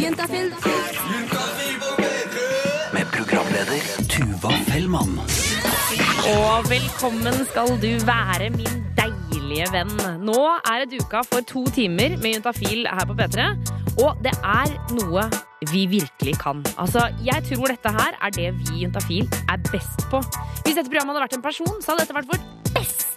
[0.00, 0.46] Juntafil.
[2.92, 5.18] Med programleder Tuva Fellmann.
[6.30, 9.92] Og velkommen skal du være, min deilige venn.
[10.24, 13.50] Nå er det duka for to timer med Juntafil her på P3.
[14.00, 15.26] Og det er noe
[15.74, 16.64] vi virkelig kan.
[16.78, 20.22] Altså, Jeg tror dette her er det vi i Juntafil er best på.
[20.64, 22.59] Hvis dette programmet hadde vært en person, så hadde dette vært vår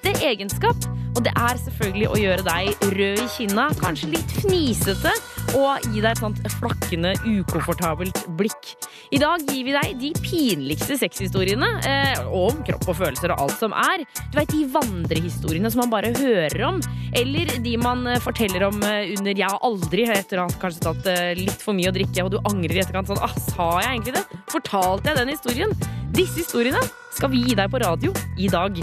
[0.04, 0.90] beste egenskap.
[1.14, 5.12] Og det er selvfølgelig å gjøre deg rød i kinna, kanskje litt fnisete,
[5.54, 8.72] og gi deg et sånt flakkende, ukomfortabelt blikk.
[9.14, 13.62] I dag gir vi deg de pinligste sexhistoriene, eh, om kropp og følelser og alt
[13.62, 14.08] som er.
[14.32, 16.82] Du vet, De vandrehistoriene som man bare hører om,
[17.14, 20.82] eller de man eh, forteller om eh, under 'jeg har aldri', etter å ha kanskje
[20.82, 23.80] tatt eh, litt for mye å drikke, og du angrer i etterkant sånn 'ah, sa
[23.82, 24.42] jeg egentlig det'?
[24.50, 25.72] Fortalte jeg den historien?
[26.12, 26.82] Disse historiene
[27.14, 28.78] skal vi gi deg på radio i dag.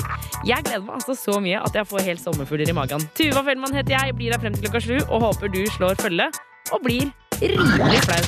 [0.47, 3.03] Jeg gleder meg altså så mye at jeg får helt sommerfugler i magen.
[3.19, 6.31] Tuva Fellmann heter jeg, blir her frem til klokka sju og håper du slår følge
[6.71, 7.11] og blir
[7.43, 8.23] rimelig flau.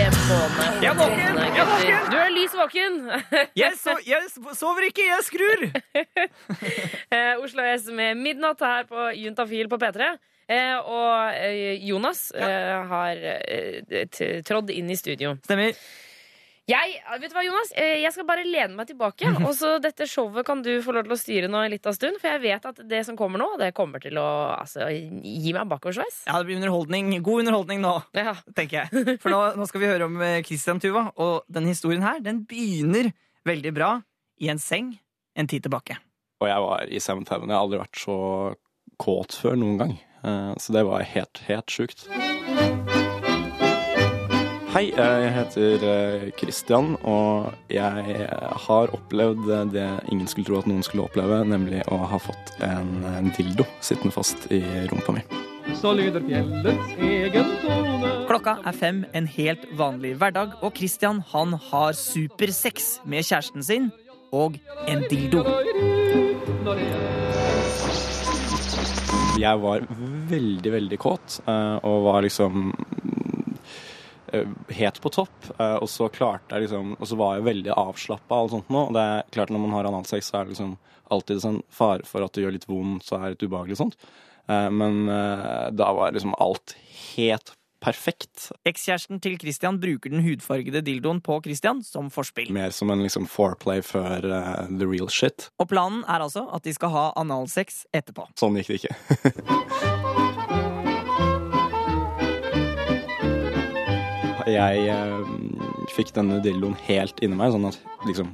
[0.00, 0.76] Jeg er våken!
[0.80, 0.98] Jeg er
[1.68, 2.10] våken!
[2.10, 2.94] Du er lys våken.
[3.58, 5.66] Jeg, so, jeg sover ikke, jeg skrur!
[7.10, 10.12] Eh, Oslo S med Midnatt her på Juntafil på P3.
[10.46, 14.04] Eh, og eh, Jonas eh, har eh,
[14.46, 15.32] trådd inn i studio.
[15.42, 15.74] Stemmer.
[16.70, 17.70] Jeg, vet du hva, Jonas?
[17.74, 19.26] Eh, jeg skal bare lene meg tilbake.
[19.42, 22.20] Og så dette showet kan du få lov til å styre nå en liten stund.
[22.22, 25.66] For jeg vet at det som kommer nå, det kommer til å altså, gi meg
[25.72, 26.20] bakoversveis.
[26.28, 27.10] Ja, det blir underholdning.
[27.26, 28.36] God underholdning nå, Ja.
[28.54, 29.04] tenker jeg.
[29.24, 32.44] For nå, nå skal vi høre om eh, Christian Tuva, og denne historien her, den
[32.46, 33.10] begynner
[33.48, 33.90] veldig bra
[34.40, 34.92] i en seng
[35.34, 35.96] en tid tilbake.
[36.40, 37.50] Og jeg var i Seventh Heaven.
[37.50, 38.18] Jeg har aldri vært så
[39.00, 39.98] kåt før noen gang.
[40.22, 42.06] Eh, Så det var helt, helt sjukt.
[44.70, 48.26] Hei, eh, jeg heter eh, Christian, og jeg
[48.66, 52.52] har opplevd eh, det ingen skulle tro at noen skulle oppleve, nemlig å ha fått
[52.62, 54.62] en, dildo sittende fast i
[54.92, 55.24] rumpa mi.
[55.74, 58.12] Så lyder fjellets egen tone.
[58.30, 63.90] Klokka er fem en helt vanlig hverdag, og Christian han har supersex med kjæresten sin
[64.30, 65.42] og en dildo.
[69.40, 69.86] Jeg var
[70.30, 73.29] veldig, veldig kåt, eh, og var liksom eh,
[74.80, 75.50] helt på topp.
[75.58, 78.70] eh, Og så klarte jeg liksom Og så var jeg veldig avslappa og alt sånt
[78.70, 78.86] nå.
[78.88, 80.76] Og det er klart når man har analsex, så er det liksom
[81.10, 83.82] alltid en fare for at det gjør litt vondt, så er det litt ubehagelig og
[83.84, 83.96] sånt.
[84.48, 86.76] Eh, Men eh, da var liksom alt
[87.16, 88.50] helt perfekt.
[88.68, 92.52] Ekskjæresten til Christian bruker den hudfargede dildoen på Christian som forspill.
[92.52, 95.48] Mer som en liksom foreplay før uh, the real shit.
[95.58, 98.28] Og planen er altså at de skal ha analsex etterpå.
[98.36, 100.28] Sånn gikk det ikke.
[104.54, 105.34] Jeg eh,
[105.96, 107.78] fikk denne dildoen helt inni meg, sånn at
[108.08, 108.32] liksom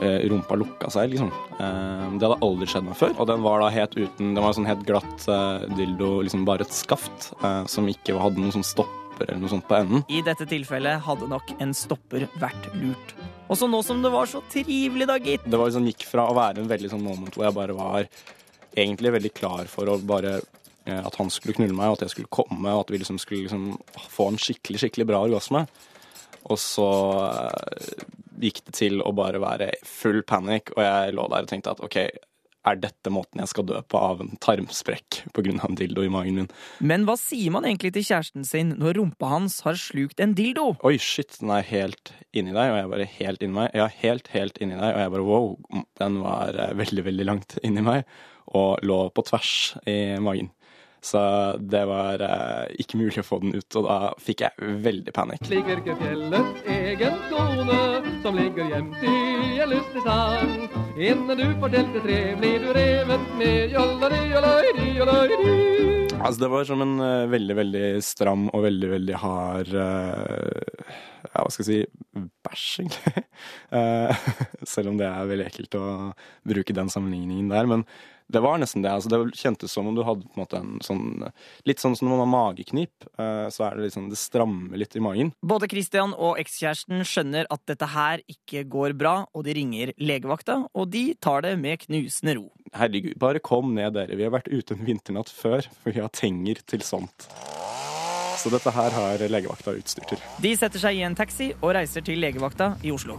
[0.00, 1.30] eh, rumpa lukka seg, liksom.
[1.58, 3.14] Eh, det hadde aldri skjedd meg før.
[3.18, 6.66] Og den var da helt uten Den var sånn helt glatt eh, dildo, liksom bare
[6.66, 10.04] et skaft, eh, som ikke hadde noen sånn stopper eller noe sånt på enden.
[10.08, 13.14] I dette tilfellet hadde nok en stopper vært lurt.
[13.52, 15.44] Også nå som det var så trivelig, da, gitt.
[15.44, 18.06] Det var liksom gikk fra å være en veldig sånn moment hvor jeg bare var
[18.78, 20.38] egentlig veldig klar for å bare
[20.88, 23.44] at han skulle knulle meg, og at jeg skulle komme, og at vi liksom skulle
[23.44, 23.74] liksom
[24.10, 25.66] få en skikkelig, skikkelig bra orgasme.
[26.48, 26.88] Og så
[27.28, 28.08] eh,
[28.40, 31.82] gikk det til å bare være full panikk, og jeg lå der og tenkte at
[31.84, 32.00] OK,
[32.68, 35.54] er dette måten jeg skal dø på av en tarmsprekk pga.
[35.64, 36.50] en dildo i magen min?
[36.84, 40.74] Men hva sier man egentlig til kjæresten sin når rumpa hans har slukt en dildo?
[40.84, 43.70] Oi, shit, den er helt inni deg, og jeg bare helt inni meg.
[43.76, 45.48] Ja, helt, helt inni deg, og jeg bare wow.
[46.00, 48.04] Den var eh, veldig, veldig langt inni meg,
[48.52, 49.54] og lå på tvers
[49.88, 50.52] i magen.
[51.02, 51.20] Så
[51.58, 55.46] det var eh, ikke mulig å få den ut, og da fikk jeg veldig panikk.
[55.48, 57.78] Slik virker fjellets egen kone,
[58.20, 59.14] som ligger gjemt i
[59.64, 60.52] en lystig sang.
[61.00, 65.88] Innen du får til tre, blir du revet med jollari, jollari, jollari.
[66.20, 70.90] Altså, det var som en eh, veldig, veldig stram og veldig, veldig hard uh,
[71.30, 73.24] Ja, hva skal jeg si bæsj, egentlig.
[73.72, 74.32] Uh,
[74.68, 75.84] selv om det er veldig ekkelt å
[76.52, 77.70] bruke den sammenligningen der.
[77.70, 77.86] Men
[78.30, 78.92] det var nesten det.
[78.92, 81.26] altså Det kjentes som om du hadde på en måte en sånn
[81.68, 84.96] Litt sånn som når man har mageknip, eh, så er det liksom Det strammer litt
[84.96, 85.32] i magen.
[85.42, 90.62] Både Christian og ekskjæresten skjønner at dette her ikke går bra, og de ringer legevakta,
[90.74, 92.46] og de tar det med knusende ro.
[92.76, 94.18] Herregud, bare kom ned, dere.
[94.18, 97.28] Vi har vært ute en vinternatt før, for vi har tenger til sånt.
[98.40, 100.22] Så dette her har legevakta utstyr til.
[100.40, 103.18] De setter seg i en taxi og reiser til legevakta i Oslo.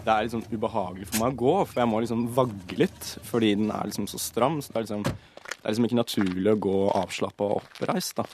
[0.00, 3.08] Det er sånn ubehagelig for meg å gå, for jeg må liksom vagge litt.
[3.28, 4.60] Fordi den er liksom så stram.
[4.64, 8.24] Så det er liksom, det er liksom ikke naturlig å gå avslappa og oppreist, da.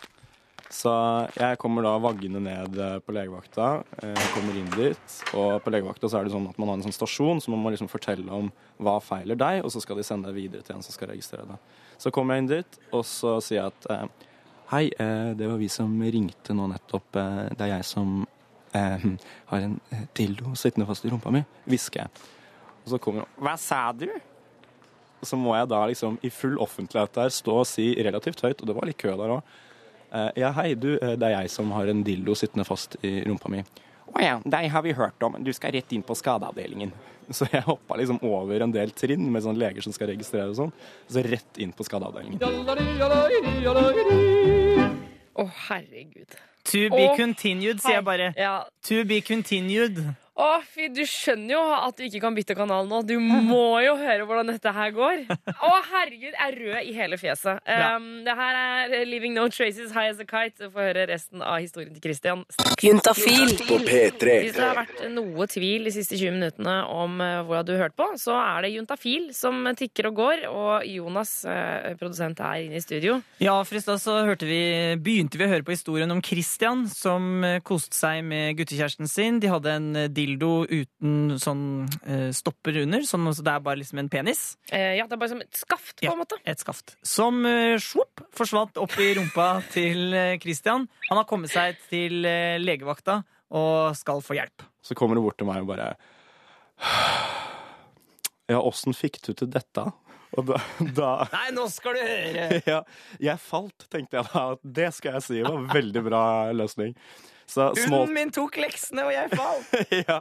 [0.72, 0.92] Så
[1.38, 3.68] jeg kommer da vaggende ned eh, på legevakta.
[4.02, 6.86] eh, kommer inn dit, og på legevakta så er det sånn at man har en
[6.88, 8.50] sånn stasjon, så man må liksom fortelle om
[8.82, 11.46] hva feiler deg, og så skal de sende deg videre til en som skal registrere
[11.46, 11.76] deg.
[12.02, 14.32] Så kommer jeg inn dit, og så sier jeg at eh,
[14.66, 17.14] Hei, det var vi som ringte nå nettopp.
[17.54, 18.24] Det er jeg som
[18.76, 19.06] eh,
[19.50, 22.26] har en eh, dildo sittende fast i rumpa mi, hvisker jeg.
[22.84, 24.08] Og så kommer hun Hva sa du?
[25.16, 28.60] Og så må jeg da liksom i full offentlighet der stå og si relativt høyt,
[28.60, 29.56] og det var litt kø der òg.
[30.38, 33.50] Ja, hei, du, eh, det er jeg som har en dildo sittende fast i rumpa
[33.52, 33.64] mi.
[34.14, 35.36] Å ja, deg har vi hørt om.
[35.44, 36.92] Du skal rett inn på skadeavdelingen.
[37.30, 40.58] Så jeg hoppa liksom over en del trinn med sånne leger som skal registrere og
[40.60, 40.72] sånn.
[41.10, 42.38] Så rett inn på skadeavdelingen.
[45.36, 46.36] Å, herregud.
[46.72, 48.32] To be continued, sier jeg bare.
[48.36, 48.54] Ja.
[48.88, 50.00] To be continued.
[50.36, 53.02] Å, fy, du skjønner jo at du ikke kan bytte kanal nå.
[53.08, 55.24] Du må jo høre hvordan dette her går.
[55.56, 57.62] Å, herregud, jeg er rød i hele fjeset.
[57.66, 60.70] Um, det her er Leaving No Traces High As A Kite.
[60.70, 62.46] Få høre resten av historien til Christian.
[62.84, 63.56] Juntafil.
[63.66, 64.38] På P3.
[64.46, 67.86] Hvis det har vært noe tvil de siste 20 minuttene om hvordan hva du har
[67.86, 72.66] hørt på, så er det Juntafil som tikker og går, og Jonas, eh, produsent, er
[72.66, 73.20] inne i studio.
[73.42, 74.60] Ja, for i stad så hørte vi,
[75.00, 79.40] begynte vi å høre på historien om Christian som eh, koste seg med guttekjæresten sin.
[79.40, 81.62] De hadde en eh, dildo uten sånn
[82.02, 84.42] eh, stopper under, sånn så det er bare liksom en penis.
[84.68, 86.12] Eh, ja, det er bare som et skaft, på Ja.
[86.16, 86.36] en måte.
[86.44, 86.96] Et skaft.
[87.06, 90.88] Som eh, svopp forsvant opp i rumpa til eh, Christian.
[91.08, 93.22] Han har kommet seg til eh, legevakta
[93.56, 94.66] og skal få hjelp.
[94.82, 95.92] Så kommer du bort til meg og bare
[98.50, 99.86] Ja, åssen fikk du til dette?
[100.36, 100.58] Og da,
[100.98, 102.60] da Nei, nå skal du høre!
[102.72, 102.80] ja,
[103.22, 104.44] jeg falt, tenkte jeg da.
[104.80, 105.38] Det skal jeg si.
[105.40, 106.22] Det var en veldig bra
[106.54, 106.92] løsning.
[107.46, 109.76] Så small Hunden min tok leksene, og jeg falt!
[110.08, 110.20] ja.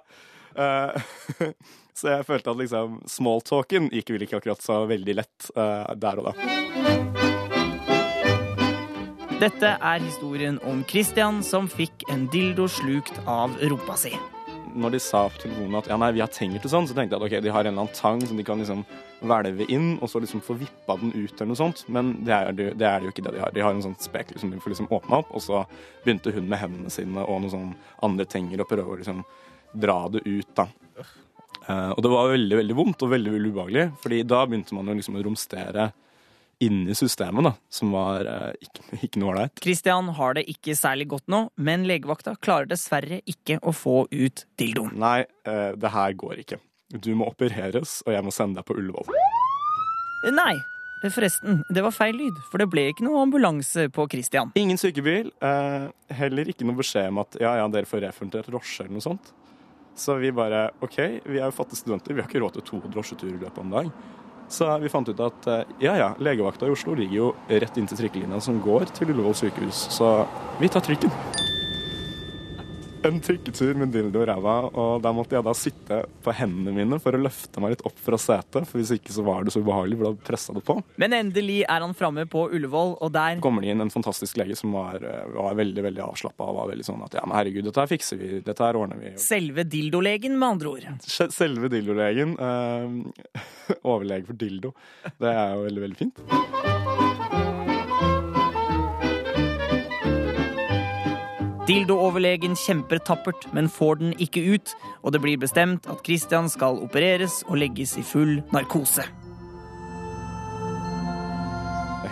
[0.56, 1.52] Uh,
[1.98, 6.22] så jeg følte at liksom smalltalken gikk vel ikke akkurat så veldig lett uh, der
[6.22, 6.36] og da.
[9.36, 14.14] Dette er historien om Christian som fikk en dildo slukt av rumpa si.
[14.76, 17.16] Når de sa til telefonen at ja, nei, vi har tenger til sånn, så tenkte
[17.16, 18.84] jeg at ok, de har en eller annen tang som de kan liksom
[19.26, 21.86] hvelve inn, og så liksom få vippa den ut eller noe sånt.
[21.88, 23.54] Men det er, det, det er jo ikke det de har.
[23.56, 25.64] De har en sånn spekel som de får liksom åpna opp, og så
[26.04, 27.76] begynte hun med hendene sine og noen sånn
[28.06, 29.24] andre tenger og prøve å liksom
[29.76, 30.68] dra det ut, da.
[31.66, 34.92] Uh, og det var veldig, veldig vondt og veldig, veldig ubehagelig, fordi da begynte man
[34.92, 35.88] jo liksom å romstere
[36.64, 39.64] inni systemet, da, som var eh, ikke, ikke noe ålreit.
[39.64, 44.46] Christian har det ikke særlig godt nå, men legevakta klarer dessverre ikke å få ut
[44.60, 44.96] dildoen.
[45.02, 46.62] Nei, eh, det her går ikke.
[46.96, 49.12] Du må opereres, og jeg må sende deg på Ullevål.
[50.36, 50.54] Nei,
[51.14, 54.54] forresten, det var feil lyd, for det ble ikke noe ambulanse på Christian.
[54.58, 55.32] Ingen sykebil.
[55.44, 55.88] Eh,
[56.18, 59.34] heller ikke noe beskjed om at ja, ja, dere får refundert drosje eller noe sånt.
[59.96, 62.82] Så vi bare OK, vi er jo fattige studenter, vi har ikke råd til to
[62.92, 63.92] drosjeturer i løpet av en dag.
[64.48, 68.04] Så vi fant ut at eh, ja ja, legevakta i Oslo ligger jo rett inntil
[68.06, 70.18] trikkelinja som går til Ullevål sykehus, så
[70.62, 71.12] vi tar trikken.
[73.06, 76.98] En trikketur med dildo i ræva, og der måtte jeg da sitte på hendene mine
[76.98, 79.62] for å løfte meg litt opp fra setet, for hvis ikke så var det så
[79.62, 80.80] ubehagelig, for da pressa det på.
[81.02, 84.58] Men endelig er han framme på Ullevål, og der kommer det inn en fantastisk lege
[84.58, 87.68] som var, eh, var veldig veldig avslappa og var veldig sånn at ja, men herregud,
[87.70, 89.14] dette her fikser vi, dette her ordner vi.
[89.22, 90.90] selve dildolegen, med andre ord.
[91.06, 93.46] Selve dildolegen, eh,
[93.92, 94.76] overlege for dildo,
[95.22, 96.26] det er jo veldig, veldig fint.
[101.66, 106.78] Dildooverlegen kjemper tappert, men får den ikke ut, og det blir bestemt at Christian skal
[106.86, 109.02] opereres og legges i full narkose.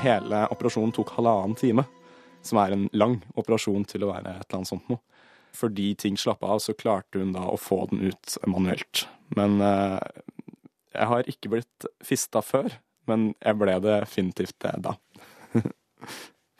[0.02, 1.86] Hele operasjonen tok halvannen time,
[2.42, 5.04] som er en lang operasjon til å være et eller annet sånt noe.
[5.54, 9.06] Fordi ting slapp av, så klarte hun da å få den ut manuelt.
[9.38, 10.02] Men eh,
[10.94, 12.70] jeg har ikke blitt fista før,
[13.10, 14.94] men jeg ble definitivt det da.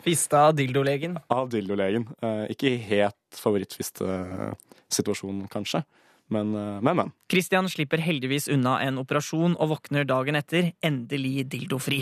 [0.04, 1.14] Fista av dildolegen.
[1.32, 2.04] Av dildolegen.
[2.20, 5.84] Eh, ikke helt favorittfistesituasjon, kanskje.
[6.28, 7.12] Men, eh, men, men.
[7.32, 12.02] Christian slipper heldigvis unna en operasjon og våkner dagen etter endelig dildofri.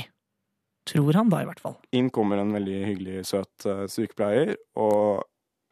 [0.89, 1.75] Tror han da, i hvert fall.
[1.93, 5.27] Inn kommer en veldig hyggelig, søt eh, sykepleier og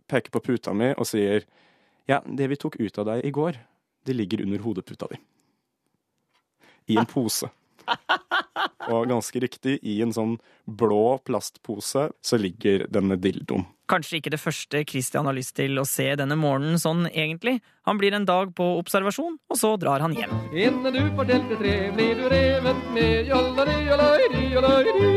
[0.09, 1.47] peker på puta mi og sier
[2.09, 3.57] Ja, det vi tok ut av deg i går,
[4.05, 5.17] det ligger under hodeputa di.
[6.89, 7.49] I en pose.
[8.89, 13.67] Og ganske riktig, i en sånn blå plastpose så ligger denne dildoen.
[13.89, 17.55] Kanskje ikke det første Christian har lyst til å se denne morgenen sånn, egentlig.
[17.89, 20.35] Han blir en dag på observasjon, og så drar han hjem.
[20.53, 25.09] Innen du fortalte tre, blir du revet med jollari, jollari, jollari.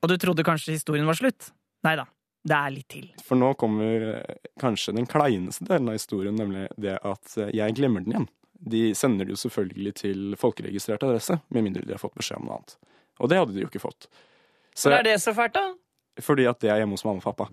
[0.00, 1.52] Og du trodde kanskje historien var slutt?
[1.84, 2.06] Nei da,
[2.48, 3.08] det er litt til.
[3.24, 7.76] For nå kommer eh, kanskje den kleineste delen av historien, nemlig det at eh, jeg
[7.76, 8.30] glemmer den igjen.
[8.60, 12.48] De sender det jo selvfølgelig til folkeregistrert adresse, med mindre de har fått beskjed om
[12.50, 12.76] noe annet.
[13.20, 14.08] Og det hadde de jo ikke fått.
[14.76, 15.64] Så er det så fælt, da?
[16.20, 17.48] Fordi at det er hjemme hos mamma og pappa.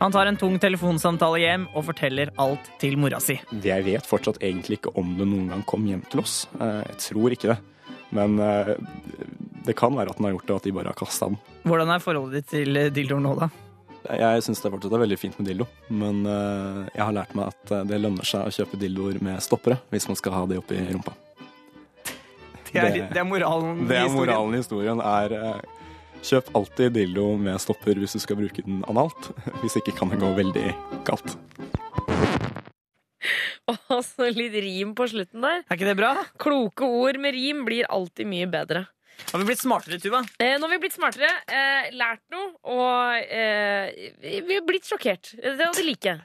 [0.00, 3.34] Han tar en tung telefonsamtale hjem og forteller alt til mora si.
[3.64, 6.44] Jeg vet fortsatt egentlig ikke om det noen gang kom hjem til oss.
[6.60, 7.58] Eh, Jeg tror ikke det.
[8.14, 8.70] Men eh,
[9.66, 11.40] det kan være at den har gjort det, og at de bare har kasta den.
[11.66, 13.50] Hvordan er forholdet ditt til dildoen nå, da?
[14.08, 17.50] Jeg syns det fortsatt er veldig fint med dildo, men eh, jeg har lært meg
[17.52, 20.56] at eh, det lønner seg å kjøpe dildoer med stoppere hvis man skal ha de
[20.60, 21.12] oppi rumpa.
[22.68, 24.16] Det er, Det- det er moralen Det i er historien.
[24.16, 25.00] moralen i historien.
[25.00, 25.60] er eh,
[26.18, 29.28] Kjøp alltid dildo med stopper hvis du skal bruke den analt.
[29.62, 30.64] Hvis ikke kan det gå veldig
[31.06, 31.36] galt.
[33.68, 35.62] Og så litt rim på slutten der.
[35.68, 36.10] Er ikke det bra?
[36.40, 38.86] Kloke ord med rim blir alltid mye bedre.
[39.28, 40.22] Har vi blitt smartere, Tuva?
[40.40, 43.90] Eh, nå har vi blitt smartere, eh, lært noe, og eh,
[44.22, 45.34] vi har blitt sjokkert.
[45.36, 46.20] Det det liker jeg.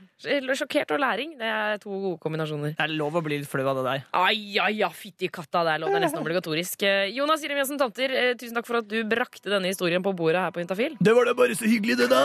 [0.55, 2.77] Sjokkert og læring det er to gode kombinasjoner.
[2.77, 4.05] Det er lov å bli litt flau av det der.
[4.15, 5.91] Ai, ai, ja, fytti katta, det er lov.
[5.91, 6.85] Det er nesten obligatorisk.
[6.87, 10.39] Eh, Jonas Jeremiassen Tomter, eh, tusen takk for at du brakte denne historien på bordet
[10.45, 10.95] her på Intafil.
[11.03, 12.23] Det var da bare så hyggelig, det, da.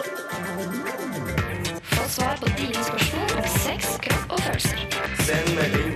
[1.90, 4.78] Få svar på dine spørsmål om sex, kropp og følelser.
[5.26, 5.87] Send melding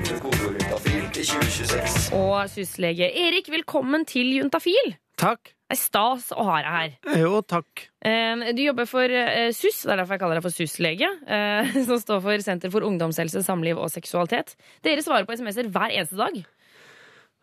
[1.22, 2.12] til 2026.
[2.18, 4.94] Og syslege Erik, velkommen til Juntafil.
[5.20, 5.52] Takk.
[5.72, 7.20] Det er stas å ha deg her.
[7.22, 7.84] Jo, takk.
[8.04, 11.08] Eh, Du jobber for eh, SUS, det er derfor jeg kaller deg for SUS-lege.
[11.26, 14.56] eh, Som står for Senter for ungdomshelse, samliv og seksualitet.
[14.84, 16.42] Dere svarer på SMS-er hver eneste dag.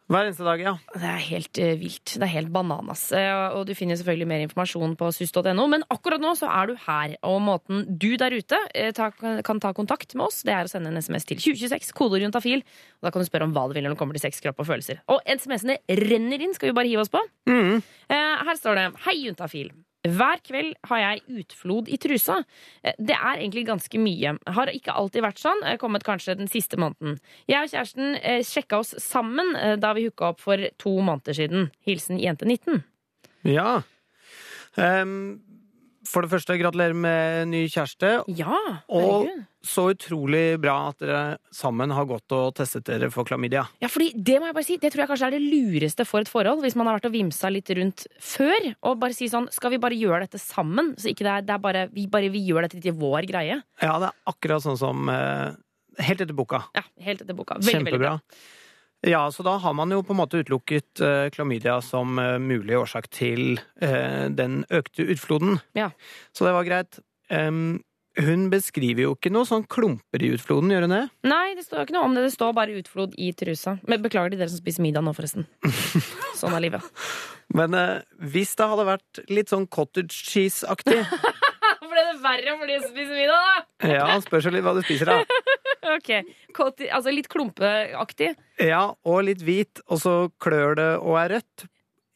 [0.09, 0.71] Hver eneste dag, ja.
[0.89, 2.15] Det er helt uh, vilt.
[2.17, 3.03] Det er helt bananas.
[3.13, 6.79] Uh, og du finner selvfølgelig mer informasjon på sus.no, men akkurat nå så er du
[6.87, 7.13] her.
[7.29, 9.11] Og måten du der ute uh, ta,
[9.45, 12.65] kan ta kontakt med oss, det er å sende en SMS til 2026, kodeord juntafil.
[12.97, 14.65] Og da kan du spørre om hva du vil når det kommer til sex, kropp
[14.65, 15.03] og følelser.
[15.13, 17.21] Og SMS-ene renner inn, skal vi bare hive oss på.
[17.51, 17.85] Mm.
[18.09, 19.69] Her står det Hei, juntafil.
[20.07, 22.37] Hver kveld har jeg utflod i trusa.
[22.83, 24.37] Eh, Det er egentlig ganske mye.
[24.47, 25.59] Har ikke alltid vært sånn.
[25.65, 27.19] eh, Kommet kanskje den siste måneden.
[27.47, 31.69] Jeg og kjæresten eh, sjekka oss sammen da vi hooka opp for to måneder siden.
[31.85, 32.83] Hilsen jente 19.
[33.43, 33.81] Ja.
[34.77, 35.41] Um,
[36.07, 38.23] for det første, gratulerer med ny kjæreste.
[38.39, 38.55] Ja,
[38.87, 39.45] Og herregud.
[39.65, 41.21] Så utrolig bra at dere
[41.55, 43.65] sammen har gått og testet dere for klamydia.
[43.83, 46.23] Ja, fordi det må jeg bare si, det tror jeg kanskje er det lureste for
[46.23, 46.63] et forhold.
[46.63, 48.69] Hvis man har vært og vimsa litt rundt før.
[48.87, 50.93] Og bare si sånn Skal vi bare gjøre dette sammen?
[50.99, 53.59] Så ikke det er, det er bare, vi, bare vi gjør dette til vår greie.
[53.83, 55.49] Ja, det er akkurat sånn som eh,
[55.99, 56.61] Helt etter boka.
[56.77, 57.57] Ja, helt etter boka.
[57.59, 58.15] Veldig, veldig bra.
[59.07, 62.75] Ja, så da har man jo på en måte utelukket eh, klamydia som eh, mulig
[62.79, 65.61] årsak til eh, den økte utfloden.
[65.77, 65.91] Ja.
[66.35, 66.99] Så det var greit.
[67.31, 67.79] Em,
[68.19, 71.01] hun beskriver jo ikke noe sånn klumper i utfloden, gjør hun det?
[71.29, 72.25] Nei, det står ikke noe om det.
[72.27, 73.77] Det står bare utflod i trusa.
[73.87, 75.47] Men beklager til dere som spiser middag nå, forresten.
[76.39, 76.85] Sånn er livet.
[77.55, 78.01] Men eh,
[78.33, 80.99] hvis det hadde vært litt sånn cottage cheese-aktig
[81.89, 83.47] Ble det verre for de som spiser middag,
[83.81, 83.89] da?
[83.89, 85.23] Ja, spørs jo litt hva du spiser, da.
[85.95, 86.09] Ok,
[86.53, 88.33] Cotti- Altså litt klumpeaktig.
[88.61, 91.65] Ja, og litt hvit, og så klør det og er rødt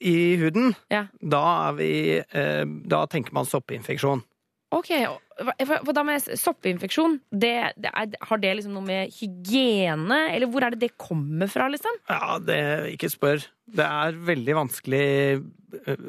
[0.03, 0.73] i huden.
[0.93, 1.05] Ja.
[1.23, 1.89] Da er vi
[2.21, 4.21] eh, Da tenker man soppinfeksjon.
[4.73, 4.89] Ok,
[5.43, 7.19] hva da med soppinfeksjon?
[7.29, 11.49] Det, det er, har det liksom noe med hygiene Eller hvor er det det kommer
[11.51, 11.97] fra, liksom?
[12.09, 12.59] Ja, det
[12.93, 13.43] Ikke spør.
[13.73, 15.03] Det er veldig vanskelig
[15.39, 16.03] eh,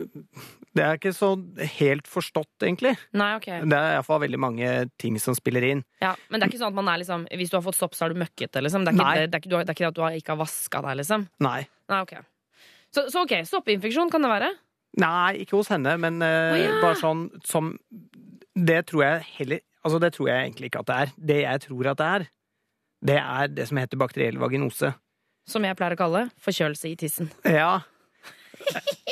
[0.74, 1.30] Det er ikke så
[1.78, 2.94] helt forstått, egentlig.
[3.16, 3.48] Nei, ok.
[3.68, 5.84] Det er iallfall veldig mange ting som spiller inn.
[6.02, 7.96] Ja, Men det er ikke sånn at man er liksom Hvis du har fått sopp,
[7.96, 8.84] så er du møkkete, liksom?
[8.88, 10.20] Det er ikke, det, det er ikke, du har- det er ikke at du har,
[10.20, 11.28] ikke har vaska deg, liksom?
[11.46, 11.60] Nei.
[11.92, 12.16] Nei, ok.
[12.94, 14.52] Så, så ok, soppinfeksjon kan det være?
[15.02, 16.74] Nei, ikke hos henne, men uh, oh, ja.
[16.82, 17.72] bare sånn som
[18.54, 21.10] Det tror jeg heller Altså, det tror jeg egentlig ikke at det er.
[21.28, 22.22] Det jeg tror at det er,
[23.04, 24.94] det er det som heter bakteriell vaginose.
[25.44, 27.28] Som jeg pleier å kalle forkjølelse i tissen.
[27.44, 27.82] Ja.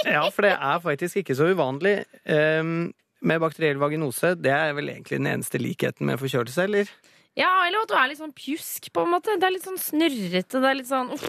[0.07, 1.99] ja, for det er faktisk ikke så uvanlig.
[2.25, 2.89] Um,
[3.21, 6.95] med bakteriell vaginose, det er vel egentlig den eneste likheten med forkjølelse, eller?
[7.39, 9.37] Ja, eller at du er litt sånn pjusk, på en måte.
[9.41, 10.57] Det er litt sånn snørrete.
[10.57, 11.29] Det er litt sånn uff.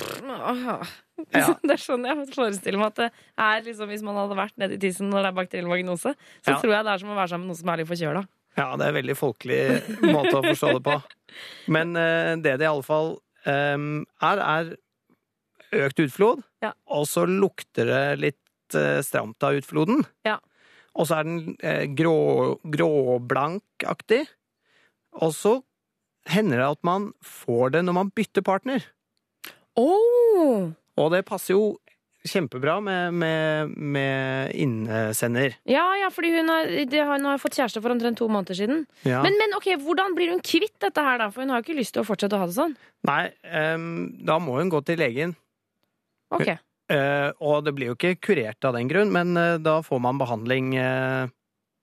[1.31, 1.53] Ja.
[1.63, 4.77] Det er sånn jeg forestiller meg at det er liksom, hvis man hadde vært nedi
[4.81, 6.13] tissen når det er bakteriell vaginose.
[6.43, 6.59] Så Ja.
[6.61, 8.23] tror jeg det er som å være sammen med noen som er litt forkjøla.
[8.57, 9.61] Ja, det er en veldig folkelig
[10.13, 10.95] måte å forstå det på.
[11.73, 13.15] Men uh, det det i alle fall
[13.47, 14.73] um, er, er
[15.87, 16.73] økt utflod, Ja.
[16.85, 20.03] og så lukter det litt uh, stramt av utfloden.
[20.27, 20.37] Ja.
[20.93, 24.27] Og så er den eh, grå, gråblankaktig.
[25.17, 25.55] Og så
[26.29, 28.85] hender det at man får det når man bytter partner.
[29.75, 30.69] Oh.
[31.01, 31.73] Og det passer jo
[32.23, 35.57] kjempebra med, med, med innesender.
[35.67, 38.85] Ja, ja, fordi hun har, har, hun har fått kjæreste for omtrent to måneder siden.
[39.03, 39.19] Ja.
[39.25, 41.29] Men, men ok, hvordan blir hun kvitt dette her, da?
[41.33, 42.77] For hun har jo ikke lyst til å fortsette å ha det sånn.
[43.09, 43.25] Nei,
[43.75, 43.87] um,
[44.23, 45.35] da må hun gå til legen.
[46.33, 46.55] Ok.
[46.91, 50.19] Uh, og det blir jo ikke kurert av den grunn, men uh, da får man
[50.21, 51.27] behandling uh,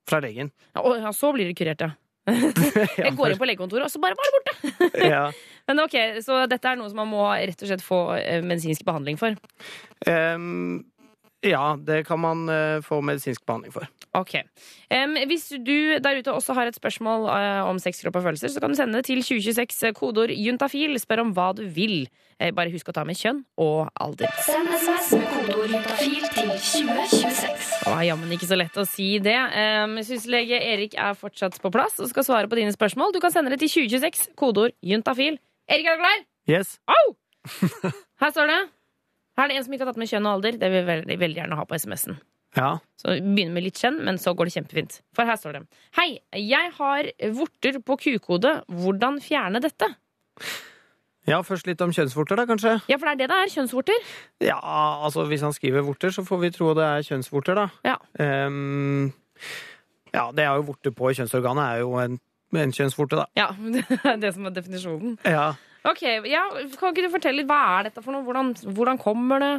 [0.09, 0.49] fra legen.
[0.73, 1.93] Ja, og, ja, så blir det kurert, ja.
[3.01, 4.89] Jeg går inn på legekontoret, og så bare var det borte!
[5.13, 5.23] ja.
[5.69, 8.85] Men ok, Så dette er noe som man må rett og slett få eh, medisinsk
[8.87, 9.37] behandling for?
[10.09, 10.81] Em,
[11.41, 13.87] Ja, det kan man uh, få medisinsk behandling for.
[14.13, 14.35] Ok.
[14.93, 18.51] Um, hvis du der ute også har et spørsmål uh, om sex, kropp og følelser,
[18.53, 20.99] så kan du sende det til 2026 eh, kodeord juntafil.
[21.01, 22.05] Spør om hva du vil.
[22.37, 24.29] Uh, bare husk å ta med kjønn og alder.
[24.45, 27.71] Send SMS med kodeord juntafil til 2026.
[27.71, 29.39] Det var jammen ikke så lett å si det.
[29.81, 33.15] Um, Syslege Erik er fortsatt på plass og skal svare på dine spørsmål.
[33.15, 35.41] Du kan sende det til 2026, kodeord juntafil.
[35.71, 36.21] Erik, er du klar?
[36.51, 36.77] Yes.
[36.85, 37.15] Au!
[38.21, 38.61] Her står det.
[39.39, 40.57] Her er det en som ikke har tatt med kjønn og alder.
[40.59, 42.17] Det vil vi veldig, veldig gjerne ha på SMS-en.
[42.57, 42.71] Ja.
[42.99, 44.97] Så begynner med litt kjønn, men så går det kjempefint.
[45.15, 45.61] For her står det.
[45.97, 47.07] Hei, jeg har
[47.37, 48.57] vorter på kukhodet.
[48.67, 49.87] Hvordan fjerne dette?
[51.29, 52.75] ja, først litt om kjønnsvorter, da, kanskje?
[52.91, 53.53] Ja, for det er det det er.
[53.55, 54.11] Kjønnsvorter.
[54.43, 54.59] Ja,
[55.05, 57.67] altså hvis han skriver vorter, så får vi tro det er kjønnsvorter, da.
[57.87, 57.97] Ja.
[58.47, 59.11] um,
[60.11, 62.19] ja, det er jo vorter på kjønnsorganet, er jo en,
[62.57, 63.29] en kjønnsvorte, da.
[63.37, 65.15] Ja, det er det som er definisjonen.
[65.23, 65.53] Ja.
[65.87, 66.43] Ok, ja,
[66.77, 68.25] Kan ikke du fortelle litt, hva er dette for noe?
[68.27, 69.53] Hvordan, hvordan kommer det?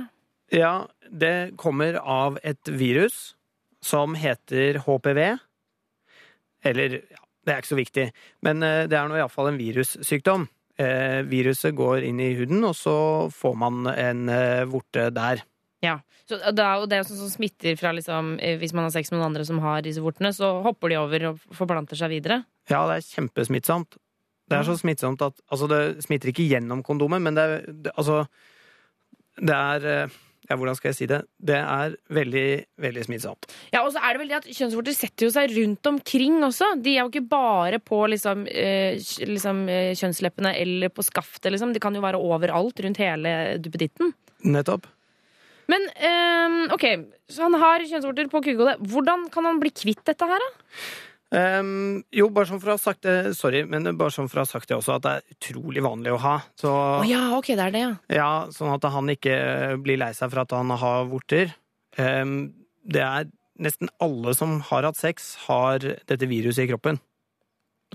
[0.52, 3.34] ja, det kommer av et virus
[3.82, 5.20] som heter HPV.
[6.68, 8.04] Eller, ja, det er ikke så viktig,
[8.46, 10.44] men eh, det er nå iallfall en virussykdom.
[10.82, 12.94] Eh, viruset går inn i huden, og så
[13.34, 15.42] får man en eh, vorte der.
[15.82, 15.96] Ja,
[16.28, 19.10] så det er jo det som, som smitter fra liksom, eh, Hvis man har sex
[19.10, 22.44] med noen andre som har disse vortene, så hopper de over og forplanter seg videre.
[22.70, 23.98] Ja, det er kjempesmittsomt.
[24.52, 27.94] Det er så smittsomt at Altså, det smitter ikke gjennom kondomet, men det er det,
[27.96, 28.22] Altså,
[29.40, 31.20] det er eh, Ja, hvordan skal jeg si det?
[31.38, 32.46] Det er veldig,
[32.82, 33.46] veldig smittsomt.
[33.72, 36.72] Ja, Og så er det vel det at kjønnsvorter setter jo seg rundt omkring også.
[36.82, 41.72] De er jo ikke bare på liksom, eh, liksom, eh, kjønnsleppene eller på skaftet, liksom.
[41.72, 44.12] De kan jo være overalt rundt hele duppeditten.
[44.44, 44.90] Nettopp.
[45.70, 46.84] Men eh, OK,
[47.30, 48.76] så han har kjønnsvorter på kukehodet.
[48.92, 50.76] Hvordan kan han bli kvitt dette her, da?
[51.32, 54.44] Ehm, jo, bare sånn for å ha sagt det Sorry, men bare sånn for å
[54.44, 56.34] ha sagt det også, at det er utrolig vanlig å ha.
[56.60, 57.92] Så Å ja, ok, det er det, ja.
[58.18, 59.36] ja, sånn at han ikke
[59.82, 61.54] blir lei seg for at han har vorter.
[61.96, 62.52] Um,
[62.84, 63.30] det er
[63.62, 67.00] nesten alle som har hatt sex, har dette viruset i kroppen.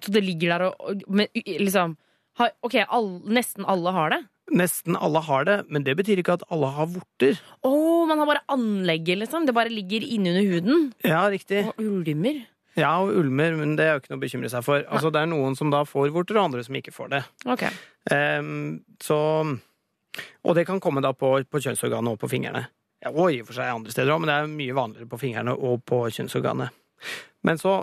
[0.02, 1.96] Så det ligger der og- men, liksom
[2.38, 4.20] har, OK, all, nesten alle har det?
[4.54, 7.40] Nesten alle har det, men det betyr ikke at alle har vorter.
[7.66, 7.72] Å,
[8.08, 9.46] man har bare anlegget, liksom.
[9.46, 11.66] Det bare ligger innunder huden Ja, riktig.
[11.68, 12.46] og ulmer.
[12.78, 14.84] Ja, og ulmer, men det er jo ikke noe å bekymre seg for.
[14.86, 17.24] Altså, det er noen som da får vorter, og andre som ikke får det.
[17.50, 17.66] Ok.
[18.14, 19.18] Um, så
[20.46, 22.64] Og det kan komme da på, på kjønnsorganet og på fingrene.
[23.04, 25.20] Ja, og i og for seg andre steder òg, men det er mye vanligere på
[25.22, 26.74] fingrene og på kjønnsorganet.
[27.46, 27.76] Men så,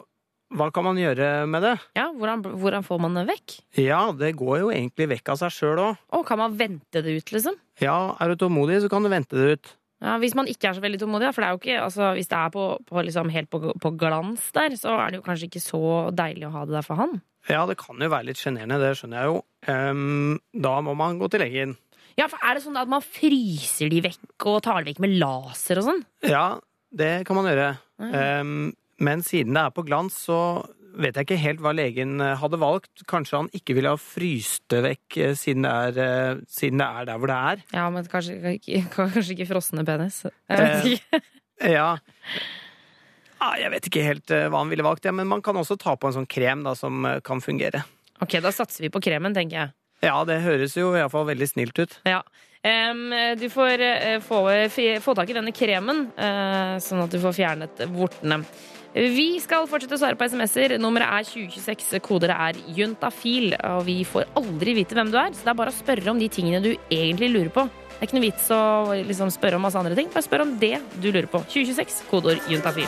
[0.55, 1.75] hva kan man gjøre med det?
[1.99, 3.55] Ja, hvordan, hvordan får man det vekk?
[3.79, 6.03] Ja, det går jo egentlig vekk av seg sjøl òg.
[6.19, 7.59] Og kan man vente det ut, liksom?
[7.83, 9.73] Ja, er du tålmodig, så kan du vente det ut.
[10.05, 12.29] Ja, Hvis man ikke er så veldig tålmodig, for det er jo ikke, altså, hvis
[12.29, 15.49] det er på, på, liksom, helt på, på glans der, så er det jo kanskje
[15.49, 15.81] ikke så
[16.13, 17.17] deilig å ha det der for han.
[17.49, 19.41] Ja, det kan jo være litt sjenerende, det skjønner jeg jo.
[19.69, 21.75] Um, da må man gå til legen.
[22.21, 25.17] Ja, for Er det sånn at man fryser de vekk og tar de vekk med
[25.21, 26.05] laser og sånn?
[26.29, 26.47] Ja,
[26.95, 27.73] det kan man gjøre.
[28.01, 28.15] Mm.
[28.15, 28.73] Um,
[29.09, 30.39] men siden det er på glans, så
[31.01, 33.05] vet jeg ikke helt hva legen eh, hadde valgt.
[33.11, 36.89] Kanskje han ikke ville ha fryst det vekk eh, siden det er, eh, siden det
[36.89, 37.65] er der hvor det er.
[37.75, 38.57] Ja, men kanskje
[38.97, 40.23] kanskje ikke frosne penis.
[40.25, 41.25] Jeg vet Eh.
[41.71, 41.95] Ja.
[43.39, 45.95] Ah, Jeg vet ikke helt hva han ville valgt, ja, men man kan også ta
[45.95, 47.85] på en sånn krem da, som kan fungere.
[48.25, 49.73] Ok, da satser vi på kremen, tenker jeg.
[50.03, 51.95] Ja, det høres jo iallfall veldig snilt ut.
[52.11, 52.25] Ja.
[52.65, 54.41] Um, du får uh, få,
[55.05, 58.41] få tak i denne kremen, uh, sånn at du får fjernet vortene.
[58.95, 60.77] Vi skal fortsette å svare på SMS-er.
[60.79, 61.97] Nummeret er 2026.
[62.05, 63.57] Kodet er juntafil.
[63.75, 66.21] Og vi får aldri vite hvem du er, så det er bare å spørre om
[66.21, 67.65] de tingene du egentlig lurer på.
[67.67, 68.61] Det er ikke noe vits å
[68.95, 70.13] liksom, spørre om masse andre ting.
[70.15, 71.41] Bare spør om det du lurer på.
[71.51, 72.87] 2026, kodeord juntafil.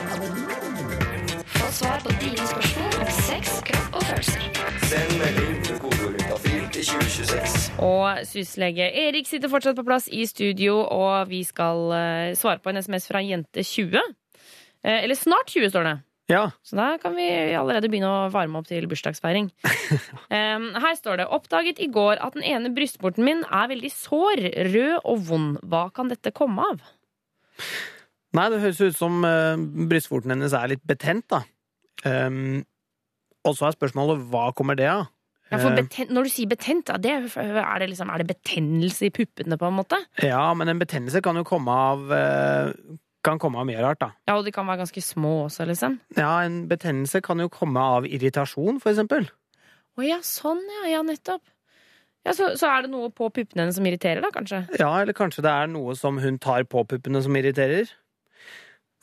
[1.57, 4.45] Få svar på dine spørsmål om sex, kropp og følelser.
[4.87, 7.57] Send melding til kodeord juntafil til 2026.
[7.83, 12.71] Og syslege Erik sitter fortsatt på plass i studio, og vi skal eh, svare på
[12.71, 14.07] en SMS fra jente 20.
[14.87, 15.97] Eh, eller snart 20, står det.
[16.31, 16.51] Ja.
[16.67, 19.51] Så da kan vi allerede begynne å varme opp til bursdagsfeiring.
[20.35, 24.43] um, her står det Oppdaget i går at den ene brystvorten min er veldig sår,
[24.73, 25.61] rød og vond.
[25.67, 26.83] Hva kan dette komme av?
[28.37, 29.55] Nei, det høres ut som uh,
[29.91, 31.45] brystvorten hennes er litt betent, da.
[32.07, 32.65] Um,
[33.47, 35.07] og så er spørsmålet hva kommer det av?
[35.47, 39.07] Ja, for betent, når du sier betent, da, det, er, det liksom, er det betennelse
[39.07, 40.01] i puppene, på en måte?
[40.27, 42.73] ja, men en betennelse kan jo komme av eh,
[43.27, 44.11] Kan komme av mye rart, da.
[44.29, 45.99] Ja, Og de kan være ganske små også, liksom.
[46.17, 49.29] Ja, en betennelse kan jo komme av irritasjon, for eksempel.
[49.97, 50.87] Å ja, sånn, ja.
[50.97, 51.43] Ja, nettopp.
[52.27, 54.65] Ja, så, så er det noe på puppene hennes som irriterer, da, kanskje?
[54.81, 57.91] Ja, eller kanskje det er noe som hun tar på puppene som irriterer.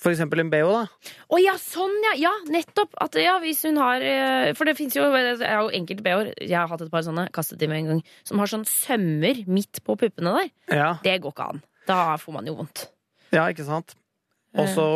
[0.03, 1.11] For eksempel en bh, da.
[1.31, 2.13] Å ja, sånn, ja!
[2.25, 2.91] Ja, nettopp!
[2.99, 6.67] At, ja, hvis hun har eh, For det fins jo jo enkelte bh-er, jeg har
[6.71, 9.95] hatt et par sånne, kastet de med en gang, som har sånn sømmer midt på
[10.01, 10.51] puppene der.
[10.75, 11.63] Ja, Det går ikke an.
[11.87, 12.89] Da får man jo vondt.
[13.31, 13.95] ja ikke sant?
[14.53, 14.87] Og så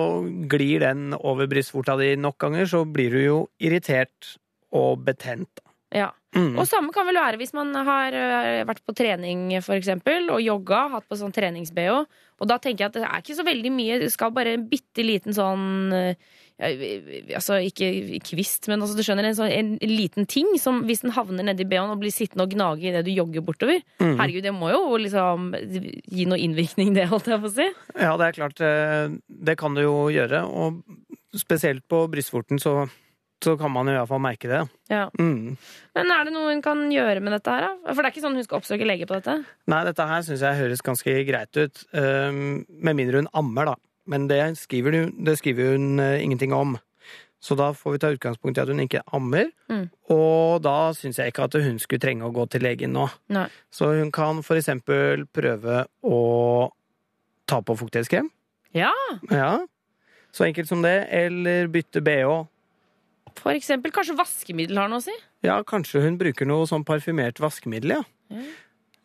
[0.50, 4.36] glir den over brystvorta di nok ganger, så blir du jo irritert
[4.76, 5.64] og betent.
[5.96, 6.12] Ja.
[6.36, 6.58] Mm.
[6.60, 10.44] Og samme kan vel være hvis man har øh, vært på trening for eksempel, og
[10.44, 12.02] jogga, hatt på sånn trenings-BH.
[12.38, 14.68] Og da tenker jeg at det er ikke så veldig mye, det skal bare en
[14.70, 20.26] bitte liten sånn øh, Altså ikke kvist, men altså, du skjønner, en, sånn, en liten
[20.30, 23.46] ting som hvis den havner nedi BH-en og blir sittende og gnage idet du jogger
[23.46, 23.84] bortover.
[24.02, 24.16] Mm.
[24.18, 27.68] Herregud, det må jo liksom gi noe innvirkning, det, holdt jeg på å si.
[27.94, 30.46] Ja, det er klart, eh, det kan du jo gjøre.
[30.50, 30.82] Og
[31.38, 32.88] spesielt på brystvorten så,
[33.44, 34.64] så kan man i hvert fall merke det.
[34.90, 35.08] Ja.
[35.20, 35.58] Mm.
[35.98, 37.92] Men er det noe hun kan gjøre med dette her, da?
[37.94, 39.44] For det er ikke sånn hun skal oppsøke lege på dette?
[39.70, 41.84] Nei, dette her syns jeg høres ganske greit ut.
[41.94, 43.82] Um, med mindre hun ammer, da.
[44.08, 46.78] Men det skriver, hun- det skriver hun uh, ingenting om.
[47.40, 49.52] Så da får vi ta utgangspunkt i at hun ikke ammer.
[49.70, 49.90] Mm.
[50.10, 53.06] Og da syns jeg ikke at hun skulle trenge å gå til legen nå.
[53.30, 53.46] Nei.
[53.72, 56.72] Så hun kan for eksempel prøve å
[57.48, 58.32] ta på fuktighetskrem.
[58.74, 58.92] Ja,
[59.32, 59.66] Ja.
[60.34, 61.08] Så enkelt som det.
[61.10, 62.48] Eller bytte bh.
[63.38, 63.92] for eksempel.
[63.94, 65.14] Kanskje vaskemiddel har noe å si?
[65.46, 68.04] Ja, kanskje hun bruker noe sånn parfymert vaskemiddel, ja.
[68.34, 68.42] Ja.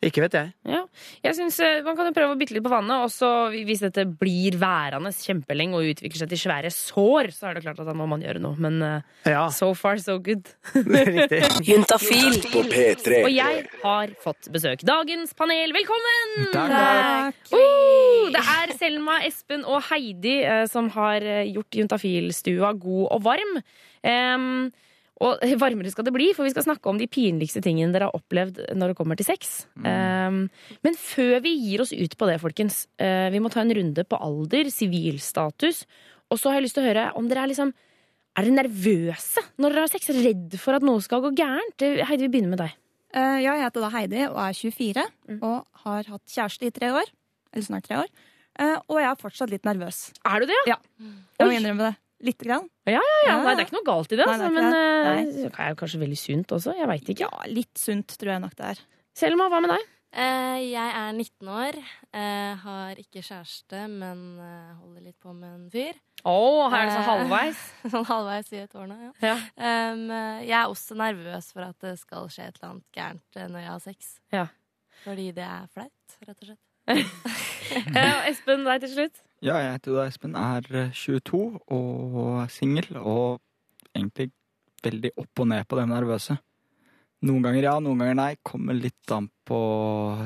[0.03, 0.51] Ikke vet jeg.
[0.69, 0.83] Ja.
[1.23, 4.05] Jeg synes eh, Man kan jo prøve å bytte litt på vannet, Også hvis dette
[4.05, 7.95] blir værende kjempelenge og utvikler seg til svære sår, så er det klart at da
[7.97, 8.59] må man gjøre noe.
[8.61, 10.51] Men uh, Ja, so far, so good.
[10.77, 11.43] riktig.
[11.71, 12.41] Juntafil.
[12.53, 13.23] På P3.
[13.23, 14.85] Og jeg har fått besøk.
[14.87, 16.51] Dagens panel, velkommen!
[16.53, 17.43] Takk.
[17.55, 23.23] Uh, det er Selma, Espen og Heidi uh, som har gjort gjort juntafilstua god og
[23.25, 23.61] varm.
[24.03, 24.73] Em,
[25.23, 28.19] og varmere skal det bli, for vi skal snakke om de pinligste tingene dere har
[28.19, 29.53] opplevd når det kommer til sex.
[29.87, 30.45] Em,
[30.85, 34.05] men før vi gir oss ut på det, folkens, uh, vi må ta en runde
[34.09, 35.85] på alder, sivilstatus.
[36.33, 37.75] Og så har jeg lyst til å høre om dere er liksom
[38.33, 40.07] Er dere nervøse når dere har sex?
[40.17, 41.85] Redd for at noe skal gå gærent?
[41.85, 42.77] Eh, Heidi, vi begynner med deg.
[43.13, 46.95] Uh, ja, jeg heter da Heidi og er 24 og har hatt kjæreste i tre
[46.97, 47.13] år.
[47.53, 48.09] Eller snart tre år.
[48.57, 50.07] Uh, og jeg er fortsatt litt nervøs.
[50.25, 50.63] Er du det?
[50.69, 50.81] Ja.
[50.99, 51.95] Jeg må innrømme det.
[52.23, 52.69] Lite grann.
[52.87, 55.33] Ja, nei, det er ikke noe galt i det, Nei, altså, det er men eh,
[55.43, 56.77] det er jo kanskje veldig sunt også.
[56.79, 57.27] Jeg veit ikke.
[57.27, 58.85] Ja, litt sunt tror jeg nok det er.
[59.19, 59.91] Selma, hva med deg?
[60.13, 61.77] Eh, jeg er 19 år,
[62.13, 65.97] eh, har ikke kjæreste, men eh, holder litt på med en fyr.
[66.29, 66.35] Å,
[66.69, 67.63] her er det sånn halvveis.
[67.95, 69.13] Sånn halvveis i et år nå, ja.
[69.25, 69.37] Ja.
[69.57, 70.05] Um,
[70.45, 73.71] jeg er også nervøs for at det skal skje et eller annet gærent når jeg
[73.73, 74.13] har sex.
[74.37, 74.45] Ja.
[75.03, 76.63] Fordi det er flaut, rett og slett.
[78.31, 79.25] Espen, deg til slutt.
[79.43, 81.39] Ja, jeg heter da Espen, er eh, 22
[81.75, 83.41] og singel, og
[83.91, 84.31] egentlig
[84.83, 86.37] veldig opp og ned på det nervøse.
[87.27, 88.31] Noen ganger ja, noen ganger nei.
[88.47, 89.59] Kommer litt an på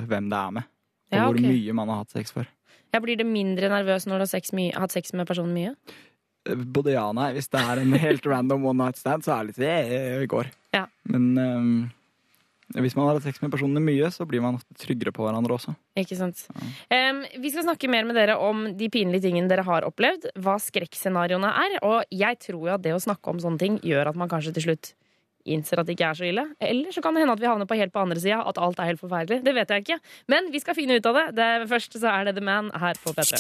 [0.09, 0.69] hvem det er med.
[1.13, 2.49] Og Ja, hvor mye man har hatt sex for.
[2.93, 5.75] Ja, Blir det mindre nervøs når du har sex hatt sex med personen mye?
[6.49, 7.33] Eh, Både ja og nei.
[7.37, 10.31] Hvis det er en helt random one night stand, så er det litt det i
[10.31, 10.53] går.
[10.77, 10.87] Ja.
[11.09, 11.93] Men eh,
[12.75, 15.77] hvis man har hatt sex med personene mye, så blir man tryggere på hverandre også.
[15.99, 16.43] Ikke sant?
[16.93, 20.33] Em, vi skal snakke mer med dere om de pinlige tingene dere har opplevd.
[20.43, 21.79] Hva skrekkscenarioene er.
[21.87, 24.57] Og jeg tror jo at det å snakke om sånne ting gjør at man kanskje
[24.57, 24.93] til slutt
[25.47, 26.45] innser at det ikke er så ille.
[26.59, 28.83] Eller så kan det hende at vi havner på helt på andre sida, at alt
[28.83, 29.45] er helt forferdelig.
[29.47, 30.01] Det vet jeg ikke.
[30.33, 31.27] Men vi skal finne ut av det.
[31.39, 33.39] det først så er det The Man her på P3.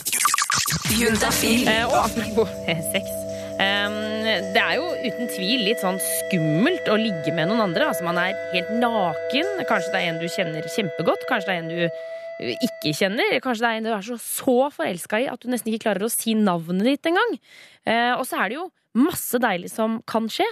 [1.01, 1.67] Juntafil.
[1.67, 2.55] Eh, og apropos
[2.95, 3.36] sex.
[3.57, 7.88] Det er jo uten tvil litt sånn skummelt å ligge med noen andre.
[7.90, 9.53] Altså Man er helt naken.
[9.69, 11.25] Kanskje det er en du kjenner kjempegodt.
[11.31, 13.38] Kanskje det er en du eh, ikke kjenner.
[13.45, 16.07] Kanskje det er en du er så, så forelska i at du nesten ikke klarer
[16.07, 17.38] å si navnet ditt engang.
[17.88, 20.49] Eh, og så er det jo masse deilig som kan skje.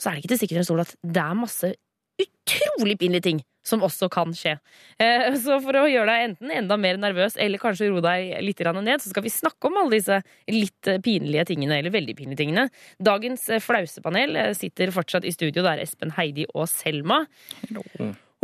[0.00, 1.74] Så er det ikke til sikkerhet stol at det er masse
[2.20, 4.58] utrolig pinlige ting som også kan skje.
[5.00, 8.60] Eh, Så for å gjøre deg enten enda mer nervøs eller kanskje roe deg litt
[8.60, 10.20] grann ned, så skal vi snakke om alle disse
[10.52, 12.68] litt pinlige tingene, eller veldig pinlige tingene.
[13.02, 15.64] Dagens eh, flausepanel eh, sitter fortsatt i studio.
[15.64, 17.22] Det er Espen, Heidi og Selma.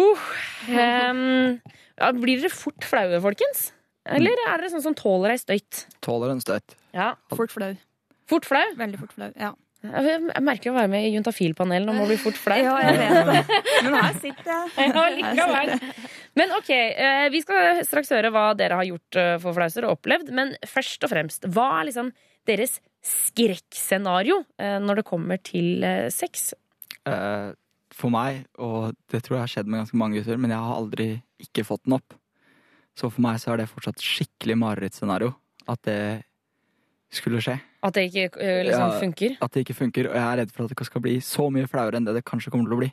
[0.01, 0.17] Uh,
[0.73, 1.61] um,
[2.01, 3.69] ja, blir dere fort flaue, folkens?
[4.09, 5.85] Eller er dere sånn som tåler ei støyt?
[6.01, 6.73] Tåler en støyt.
[6.97, 7.75] Ja, Fort flau.
[8.31, 8.63] Fort flau?
[8.79, 9.29] Veldig fort flau.
[9.37, 9.53] Ja.
[9.81, 12.59] Det merker å være med i Juntafil-panelet må bli blir fort flau.
[12.61, 13.61] ja, jeg vet det.
[13.87, 14.91] Men her sitter jeg.
[14.97, 15.73] Ja, likevel.
[16.37, 19.97] Men ok, eh, vi skal straks høre hva dere har gjort eh, for flauser og
[19.97, 20.35] opplevd.
[20.37, 22.13] Men først og fremst, hva er liksom
[22.49, 26.51] deres skrekkscenario eh, når det kommer til sex?
[27.09, 27.51] Eh,
[27.97, 30.77] for meg, og det tror jeg har skjedd med ganske mange gutter, men jeg har
[30.77, 32.17] aldri ikke fått den opp.
[32.99, 35.33] Så for meg så er det fortsatt skikkelig marerittscenario.
[35.71, 36.01] At det
[37.11, 37.59] skulle skje.
[37.83, 39.01] At det ikke eh, liksom Ja.
[39.01, 39.37] funker?
[39.43, 40.09] At det ikke funker.
[40.11, 42.25] Og jeg er redd for at det skal bli så mye flauere enn det det
[42.25, 42.91] kanskje kommer til å bli.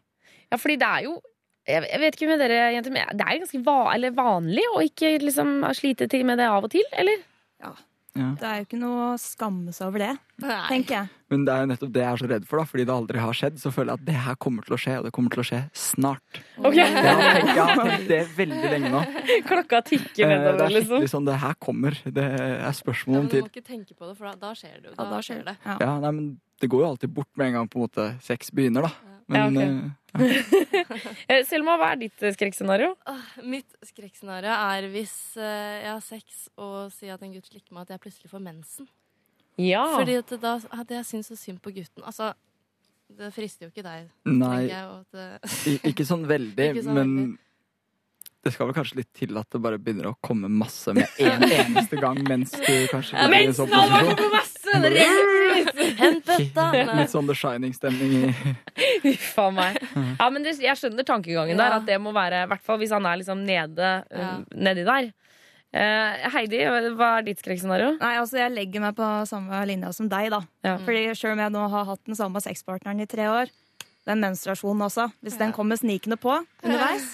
[0.51, 1.21] Ja, fordi det er jo
[1.67, 4.79] jeg vet ikke med dere, jenter, men det er jo ganske va eller vanlig å
[4.85, 7.17] ikke liksom slite til med det av og til, eller?
[7.59, 7.73] Ja.
[8.17, 10.09] Det er jo ikke noe å skamme seg over det,
[10.43, 10.57] Nei.
[10.69, 11.09] tenker jeg.
[11.29, 12.63] Men det er jo nettopp det jeg er så redd for, da.
[12.71, 13.57] Fordi det aldri har skjedd.
[13.59, 15.47] Så føler jeg at det her kommer til å skje, og det kommer til å
[15.49, 16.39] skje snart.
[16.57, 16.77] Okay.
[16.77, 19.01] Jeg har tenkt, jeg har tenkt det veldig lenge nå.
[19.49, 20.95] Klokka tikker Eh, Det nedover, er liksom.
[20.97, 21.91] skikkelig sånn, det her kommer.
[22.05, 23.51] Det er Ja, spørsmål men om du må tid.
[23.51, 24.95] ikke tenke på det, for da, da skjer det jo.
[24.97, 25.57] Ja, da skjer det.
[25.65, 25.77] Ja.
[25.81, 28.49] Ja, nei, men det går jo alltid bort med en gang på en måte sex
[28.51, 28.91] begynner, da.
[29.27, 29.69] Ja, Men ja,
[30.15, 31.07] okay.
[31.29, 31.39] ja.
[31.45, 32.93] Selma, hva er ditt eh, skrekkscenario?
[33.43, 37.85] Mitt skrekkscenario er hvis eh, jeg har sex og sier at en gutt slikker meg,
[37.87, 38.87] at jeg plutselig får mensen.
[39.59, 39.83] Ja.
[39.97, 42.05] Fordi at da hadde jeg syntes så synd på gutten.
[42.07, 42.31] Altså,
[43.17, 44.61] det frister jo ikke deg, Nei.
[44.69, 44.85] jeg.
[44.85, 45.11] Og at,
[45.65, 47.37] det- Ikke sånn veldig, Ikke sånn men
[48.47, 51.43] det skal vel kanskje litt til at det bare begynner å komme masse med en
[51.59, 54.15] eneste gang mens du kanskje i en sånn posisjon.
[56.01, 56.65] Hent bøtta!
[56.99, 58.31] Litt sånn The Shining-stemning i
[59.13, 59.77] Uff a meg.
[60.19, 61.77] Ja, men det, jeg skjønner tankegangen der.
[61.79, 64.33] At det må være, i hvert fall hvis han er liksom nede, Ja.
[64.55, 65.11] nedi der.
[65.77, 66.61] Uh, Heidi,
[66.95, 67.97] hva er ditt skrekkscenario?
[67.99, 70.29] Nei, altså Jeg legger meg på samme linja som deg.
[70.31, 70.77] da Ja.
[70.79, 73.51] Fordi Selv om jeg nå har hatt den samme sexpartneren i tre år,
[74.07, 76.31] den menstruasjonen også, hvis den kommer snikende på
[76.63, 77.09] underveis,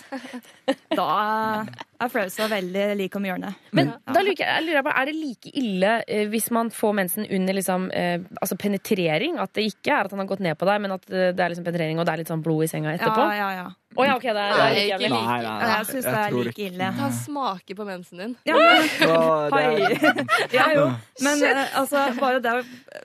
[1.00, 1.66] da
[2.06, 3.62] er flausa veldig like om hjørnet.
[3.76, 6.98] Men da lurer jeg, jeg lurer på, er det like ille eh, hvis man får
[7.00, 9.40] mensen under liksom, eh, altså penetrering?
[9.42, 11.46] At det ikke er at han har gått ned på deg, men at eh, det
[11.46, 13.30] er liksom penetrering og det er litt sånn blod i senga etterpå?
[13.32, 13.72] Ja, ja, ja.
[13.96, 15.10] Oh, ja, ok, det er, det er like.
[15.14, 15.70] Nei, nei, nei.
[15.70, 16.88] Jeg syns det er like ille.
[16.98, 18.32] Han smaker på mensen din.
[18.48, 18.88] Ja, men,
[19.60, 20.16] er,
[20.58, 20.86] ja, jo.
[21.22, 22.64] men eh, altså, bare det å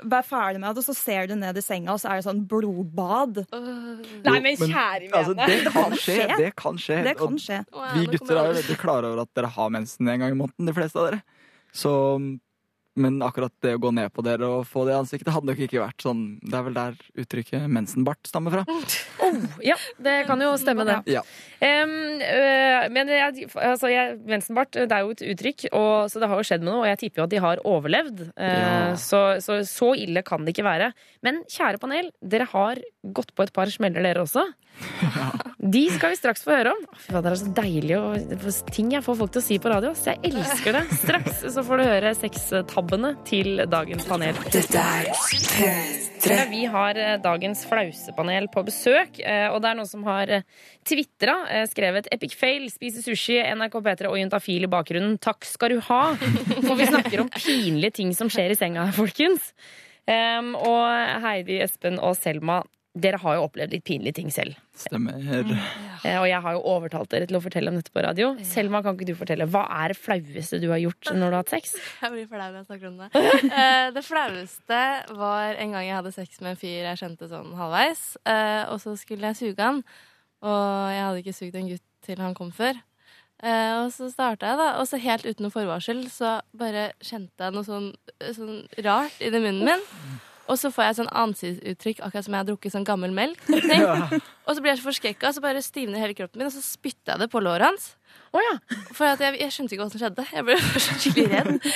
[0.08, 2.40] være ferdig med det, så ser du ned i senga, og så er det sånn
[2.48, 3.42] blodbad.
[3.52, 5.20] Nei, men kjære vene!
[5.20, 6.18] altså, det kan skje.
[6.38, 7.00] Det kan skje.
[7.04, 7.60] Det kan skje.
[7.74, 10.38] Og vi gutter er jo veldig klare over at dere har mensen en gang i
[10.38, 11.22] måneden, de fleste av dere.
[11.76, 11.92] Så
[12.98, 15.60] men akkurat det å gå ned på dere og få det i ansiktet hadde nok
[15.62, 18.64] ikke vært sånn Det er vel der uttrykket mensenbart stammer fra.
[19.70, 20.98] Ja, det kan jo stemme, det.
[21.10, 21.22] Ja.
[21.60, 21.90] Em,
[22.22, 26.38] øh, men jeg, altså, jeg, mensenbart, det er jo et uttrykk, og, så det har
[26.38, 26.84] jo skjedd med noe.
[26.84, 28.22] Og jeg tipper jo at de har overlevd.
[28.36, 28.94] Eh, Ja.
[28.96, 30.92] så, så så ille kan det ikke være.
[31.26, 34.46] Men kjære panel, dere har gått på et par smeller, dere også.
[35.58, 36.84] De skal vi straks få høre om.
[37.02, 38.04] Fy faen, Det er så deilig å,
[38.70, 39.90] ting jeg får folk til å si på radio.
[39.98, 40.84] Så jeg elsker det.
[41.00, 44.38] Straks så får du høre sextabbene til dagens panel.
[44.54, 46.38] Dette er P3.
[46.50, 50.32] Vi har eh, dagens flausepanel på besøk, eh, og det er noen som har
[50.88, 51.36] tvitra,
[51.70, 55.18] skrevet 'Epic fail', spiser sushi, NRK P3 og Juntafil i bakgrunnen.
[55.22, 56.02] Takk skal du ha!
[56.66, 59.52] For vi snakker om pinlige ting som skjer i senga, folkens.
[60.08, 60.84] Um, og
[61.24, 62.62] Heidi, Espen og Selma,
[62.98, 64.56] dere har jo opplevd litt pinlige ting selv.
[64.78, 65.18] Stemmer.
[65.22, 66.16] Ja.
[66.22, 68.32] og jeg har jo overtalt dere til å fortelle om dette på radio.
[68.46, 69.46] Selma, kan ikke du fortelle?
[69.50, 71.74] Hva er det flaueste du har gjort når du har hatt sex?
[72.02, 73.10] Jeg blir flau når jeg snakker om det.
[73.58, 74.80] Eh, det flaueste
[75.18, 78.02] var en gang jeg hadde sex med en fyr jeg kjente sånn halvveis.
[78.26, 79.82] eh, og så skulle jeg suge han,
[80.44, 82.78] og jeg hadde ikke sugd en gutt til han kom før.
[83.38, 84.68] Eh, og så starta jeg, da.
[84.80, 87.92] Og så helt uten noe forvarsel så bare kjente jeg noe sånn,
[88.34, 89.84] sånn rart inni munnen min.
[90.48, 93.42] Og så får jeg sånn ansiktsuttrykk akkurat som jeg har drukket sånn gammel melk.
[94.48, 96.62] Og så blir jeg så forskrekka, og så bare stivner hele kroppen min, og så
[96.64, 97.90] spytter jeg det på låret hans.
[98.32, 98.54] Oh, ja.
[98.96, 100.24] For at jeg, jeg skjønte ikke hva som skjedde.
[100.32, 101.68] Jeg ble skikkelig redd.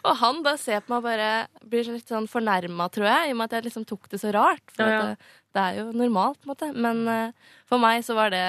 [0.00, 1.28] og han da ser på meg og bare
[1.70, 4.34] blir litt sånn fornærma, tror jeg, i og med at jeg liksom tok det så
[4.34, 4.66] rart.
[4.74, 5.06] For Ja, ja.
[5.14, 6.70] at det, er jo normalt, på en måte.
[6.74, 8.42] Men uh, for meg så var det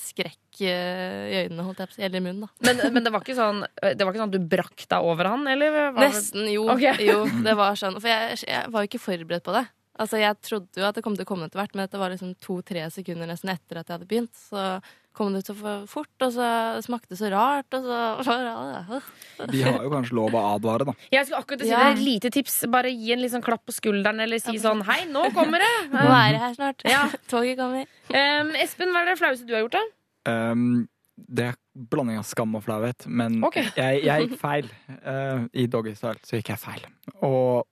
[0.00, 2.04] skrekk uh, i øynene, holdt jeg på å si.
[2.08, 2.68] Eller i munnen, da.
[2.68, 5.30] Men, men det, var ikke sånn, det var ikke sånn at du brakk deg over
[5.32, 5.46] han?
[5.52, 5.80] Eller?
[5.96, 6.68] var Nesten, jo.
[6.74, 7.00] Okay.
[7.06, 7.24] jo.
[7.46, 7.98] Det var sånn.
[8.00, 9.66] For jeg, jeg var jo ikke forberedt på det.
[9.96, 12.12] Altså, Jeg trodde jo at det kom til å komme etter hvert, men det var
[12.12, 14.34] liksom to-tre sekunder nesten etter at jeg hadde begynt.
[14.36, 14.64] Så
[15.16, 16.48] kom det så for fort, og så
[16.84, 17.86] smakte det så rart, og
[18.26, 18.36] så
[19.52, 20.94] De har jo kanskje lov å advare, da.
[21.12, 21.84] Jeg skulle akkurat si Ja.
[21.84, 21.98] det.
[21.98, 22.58] Et lite tips.
[22.72, 25.88] Bare gi en sånn klapp på skulderen, eller si sånn 'hei, nå kommer det'.
[25.92, 26.84] Nå er det her snart.
[26.84, 27.06] Ja.
[27.32, 27.86] Toget kommer.
[28.12, 29.84] Um, Espen, hva er det flaueste du har gjort, da?
[30.26, 33.70] Um, det er blanding av skam og flauhet, men okay.
[33.76, 34.68] jeg, jeg gikk feil.
[35.00, 36.84] Uh, I doggystyle så gikk jeg feil.
[37.24, 37.64] Og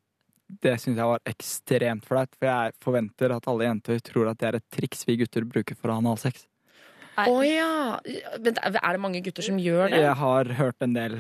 [0.65, 4.49] det syns jeg var ekstremt flaut, for jeg forventer at alle jenter tror at det
[4.49, 6.47] er et triks vi gutter bruker for å ha analsex.
[7.17, 7.99] Å ja.
[8.43, 10.01] Men er det mange gutter som gjør det?
[10.03, 11.19] Jeg har hørt en del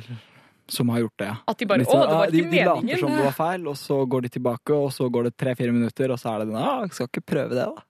[0.74, 1.36] som har gjort det, ja.
[1.46, 3.36] At de bare Litt 'Å, sånn, det var ikke de, de later som det var
[3.36, 6.38] feil, og så går de tilbake, og så går det tre-fire minutter, og så er
[6.40, 7.82] det den ah, 'Skal ikke prøve det, da'.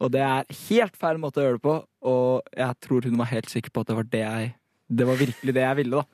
[0.00, 3.26] Og det er helt feil måte å gjøre det på, og jeg tror hun var
[3.32, 4.54] helt sikker på at det var det jeg
[4.90, 6.04] Det var virkelig det jeg ville, da.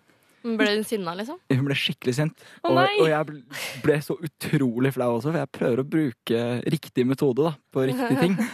[0.44, 1.38] Ble hun sinna, liksom?
[1.48, 2.34] Hun ble skikkelig sint.
[2.64, 3.42] Å, og, og jeg ble-
[3.84, 8.20] ble så utrolig flau også, for jeg prøver å bruke riktig metode da, på riktige
[8.20, 8.36] ting.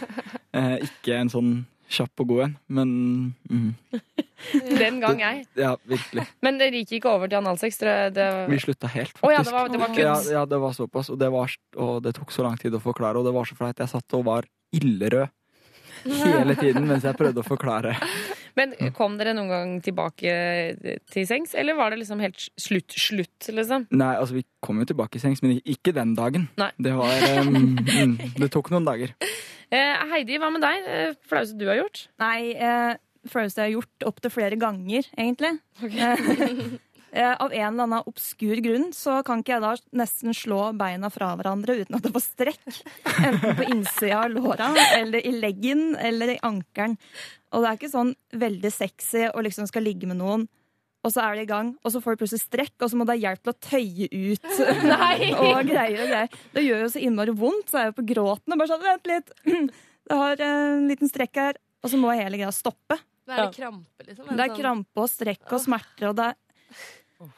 [0.51, 1.51] Eh, ikke en sånn
[1.91, 2.91] kjapp og god en, men
[3.49, 3.99] mm,
[4.81, 5.43] Den gang jeg.
[5.59, 6.23] Ja, virkelig.
[6.41, 7.77] Men det gikk ikke over til analsex.
[8.15, 8.25] Det...
[8.49, 9.27] Vi slutta helt, faktisk.
[9.27, 11.11] Oh, ja, det var, det var Ja, ja, det var såpass.
[11.13, 13.57] Og det, var, og det tok så lang tid å forklare, og det var så
[13.59, 13.77] flaut.
[13.77, 15.29] Jeg satt og var illerød
[16.01, 17.93] hele tiden mens jeg prøvde å forklare.
[18.57, 20.31] Men kom dere noen gang tilbake
[21.13, 23.85] til sengs, eller var det liksom helt slutt-slutt, liksom?
[23.95, 26.49] Nei, altså vi kom jo tilbake i sengs, men ikke den dagen.
[26.59, 26.67] Nei.
[26.75, 27.15] Det var
[27.47, 27.77] um,
[28.41, 29.15] Det tok noen dager.
[29.71, 30.87] Eh, Heidi, hva med deg?
[30.87, 32.05] Eh, Flaueste du har gjort?
[32.19, 32.93] Nei, eh,
[33.31, 35.53] flaueste jeg har gjort opptil flere ganger, egentlig.
[35.79, 36.79] Okay.
[37.15, 41.11] eh, av en eller annen obskur grunn så kan ikke jeg da nesten slå beina
[41.13, 42.81] fra hverandre uten at det får strekk.
[43.21, 46.97] Enten på innsida av låra, eller i leggen, eller i ankelen.
[47.51, 50.49] Og det er ikke sånn veldig sexy å liksom skal ligge med noen.
[51.01, 53.07] Og så er det i gang, og så får du plutselig strekk, og så må
[53.07, 54.51] du ha hjelp til å tøye ut.
[55.47, 56.35] Og greier og greier.
[56.53, 58.85] Det gjør jo så innmari vondt, så er jeg jo på gråten og bare sånn
[58.85, 59.33] Vent litt!
[60.11, 61.57] Det har eh, en liten strekk her.
[61.81, 62.97] Og så må hele greia stoppe.
[63.25, 64.31] Det er krampe, liksom.
[64.35, 66.39] Det er krampe og strekk og smerter, og det er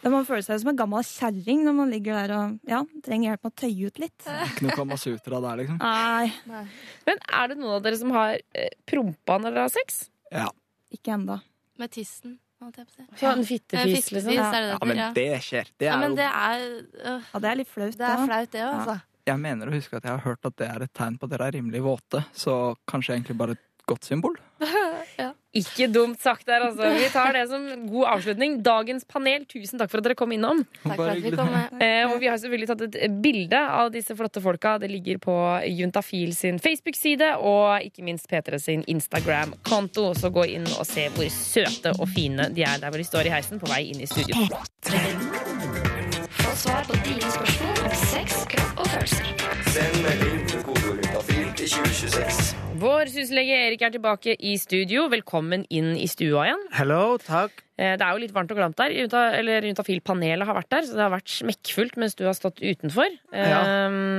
[0.01, 3.33] da Man føler seg som en gammel kjerring når man ligger der og ja, trenger
[3.33, 4.27] hjelp med å tøye ut litt.
[4.47, 5.79] Ikke noe Kamasutra der, liksom.
[5.81, 6.61] Nei,
[7.07, 10.05] Men er det noen av dere som har eh, prompa når dere har sex?
[10.33, 10.47] Ja.
[10.93, 11.41] ikke enda.
[11.81, 13.19] Med tissen, holdt jeg på å si.
[13.21, 14.31] Sånn Eh, fittefis, liksom?
[14.33, 15.09] er det det ja, men ja.
[15.13, 15.71] det skjer.
[15.79, 16.67] Det Ja, er men jo det er,
[17.13, 17.97] øh, Ja, det er litt flaut.
[17.97, 18.79] det er flaut, det også.
[18.79, 19.01] altså.
[19.25, 21.29] Jeg mener å huske at jeg har hørt at det er et tegn på at
[21.31, 24.35] dere er rimelig våte, så kanskje egentlig bare et godt symbol?
[25.53, 26.87] Ikke dumt sagt der, altså.
[26.97, 28.55] Vi tar det som god avslutning.
[28.65, 30.63] Dagens panel, tusen takk for at dere kom innom.
[30.81, 31.75] Takk for at vi kom med.
[31.77, 34.79] Eh, og vi har selvfølgelig tatt et bilde av disse flotte folka.
[34.81, 35.35] Det ligger på
[35.69, 40.09] Juntafil sin Facebook-side og ikke minst P3 sin Instagram-konto.
[40.17, 43.29] Så gå inn og se hvor søte og fine de er der hvor de står
[43.29, 44.49] i heisen på vei inn i studio.
[46.43, 49.33] Få svar på dine spørsmål om sex, kropp og følelser.
[49.69, 50.22] Send
[51.63, 52.47] til 2026.
[52.81, 55.05] Vår syslege Erik er tilbake i studio.
[55.11, 56.63] Velkommen inn i stua igjen.
[56.75, 57.61] Hello, takk.
[57.77, 58.91] Eh, Det er jo litt varmt og glamt der.
[58.91, 63.07] Juntafil-panelet har vært der, så det har vært smekkfullt mens du har stått utenfor.
[63.31, 63.61] Ja.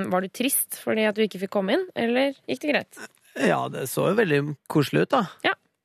[0.08, 3.02] Var du trist fordi at du ikke fikk komme inn, eller gikk det greit?
[3.36, 5.26] Ja, det så jo veldig koselig ut, da.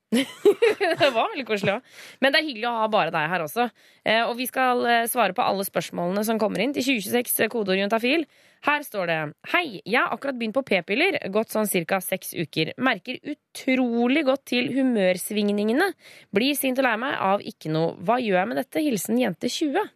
[0.09, 1.89] Det var veldig koselig òg.
[2.23, 3.67] Men det er hyggelig å ha bare deg her også.
[4.01, 7.51] Eh, Og vi skal eh, svare på alle spørsmålene som kommer inn til 2026 eh,
[7.53, 8.25] kodeord juntafil.
[8.65, 9.17] Her står det
[9.53, 12.01] Hei, jeg har akkurat begynt på p-piller, gått sånn ca.
[12.01, 12.73] seks uker.
[12.81, 15.91] Merker utrolig godt til humørsvingningene.
[16.35, 17.93] Blir sint og lei meg av ikke noe.
[18.01, 18.83] Hva gjør jeg med dette?
[18.83, 19.93] Hilsen jente 20.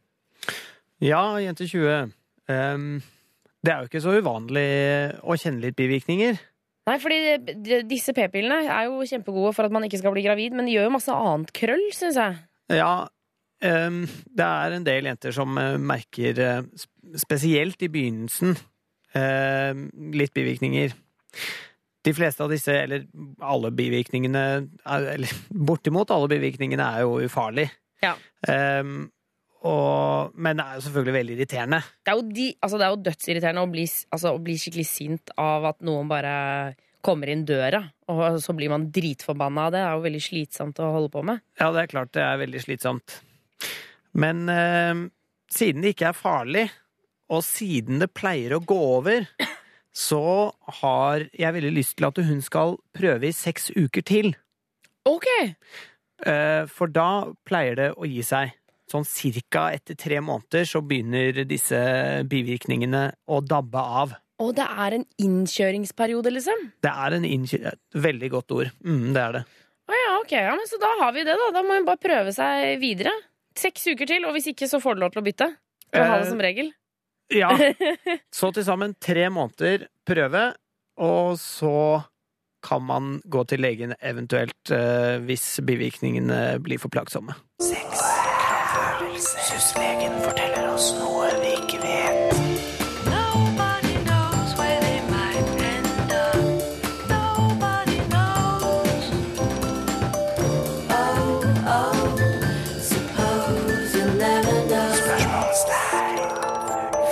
[1.03, 2.13] Ja, jente 20.
[2.53, 3.01] Um,
[3.63, 4.69] det er jo ikke så uvanlig
[5.23, 6.37] å kjenne litt bivirkninger.
[6.83, 10.67] Nei, fordi disse p-pillene er jo kjempegode for at man ikke skal bli gravid, men
[10.67, 12.35] de gjør jo masse annet krøll, syns jeg.
[12.75, 13.05] Ja,
[13.63, 14.01] um,
[14.35, 16.83] det er en del jenter som eh, merker, eh,
[17.23, 18.57] spesielt i begynnelsen,
[19.15, 19.71] eh,
[20.19, 20.91] litt bivirkninger.
[22.03, 23.05] De fleste av disse, eller
[23.39, 24.43] alle bivirkningene,
[24.83, 25.31] er- eller
[25.71, 27.71] bortimot alle bivirkningene, er jo ufarlige.
[28.03, 28.17] Ja.
[28.51, 29.05] Ehm,
[29.63, 31.79] og, men det er jo selvfølgelig veldig irriterende.
[32.03, 34.87] Det er jo, de, altså det er jo dødsirriterende å bli, altså å bli skikkelig
[34.89, 36.33] sint av at noen bare
[37.03, 39.79] kommer inn døra, og så blir man dritforbanna av det.
[39.79, 41.43] Det er jo veldig slitsomt å holde på med.
[41.59, 43.17] Ja, det er klart det er veldig slitsomt.
[44.19, 45.03] Men eh,
[45.51, 46.67] siden det ikke er farlig,
[47.33, 49.27] og siden det pleier å gå over,
[49.93, 54.33] så har jeg veldig lyst til at hun skal prøve i seks uker til.
[55.07, 55.27] Ok!
[56.23, 58.53] Eh, for da pleier det å gi seg.
[58.93, 61.79] Sånn cirka etter tre måneder så begynner disse
[62.29, 64.13] bivirkningene å dabbe av.
[64.43, 66.67] Og det er en innkjøringsperiode, liksom?
[66.83, 67.79] Det er en innkjøring...
[68.05, 68.71] Veldig godt ord.
[68.85, 69.43] Mm, det er det.
[69.89, 70.33] Å ja, ok.
[70.37, 71.49] Ja, men så da har vi det, da.
[71.55, 73.13] Da må hun bare prøve seg videre.
[73.57, 75.49] Seks uker til, og hvis ikke, så får du lov til å bytte.
[75.89, 76.71] Skal ha det Eh, som regel.
[77.33, 77.51] Ja.
[78.37, 80.47] Så til sammen tre måneder prøve,
[81.01, 82.03] og så
[82.63, 87.35] kan man gå til legen eventuelt eh, hvis bivirkningene blir for plagsomme.
[89.63, 92.33] Syslegen forteller oss noe vi ikke vet.
[93.07, 96.35] Nobody knows where they might end up.
[97.07, 99.05] Nobody knows.
[100.91, 101.95] Oh, oh.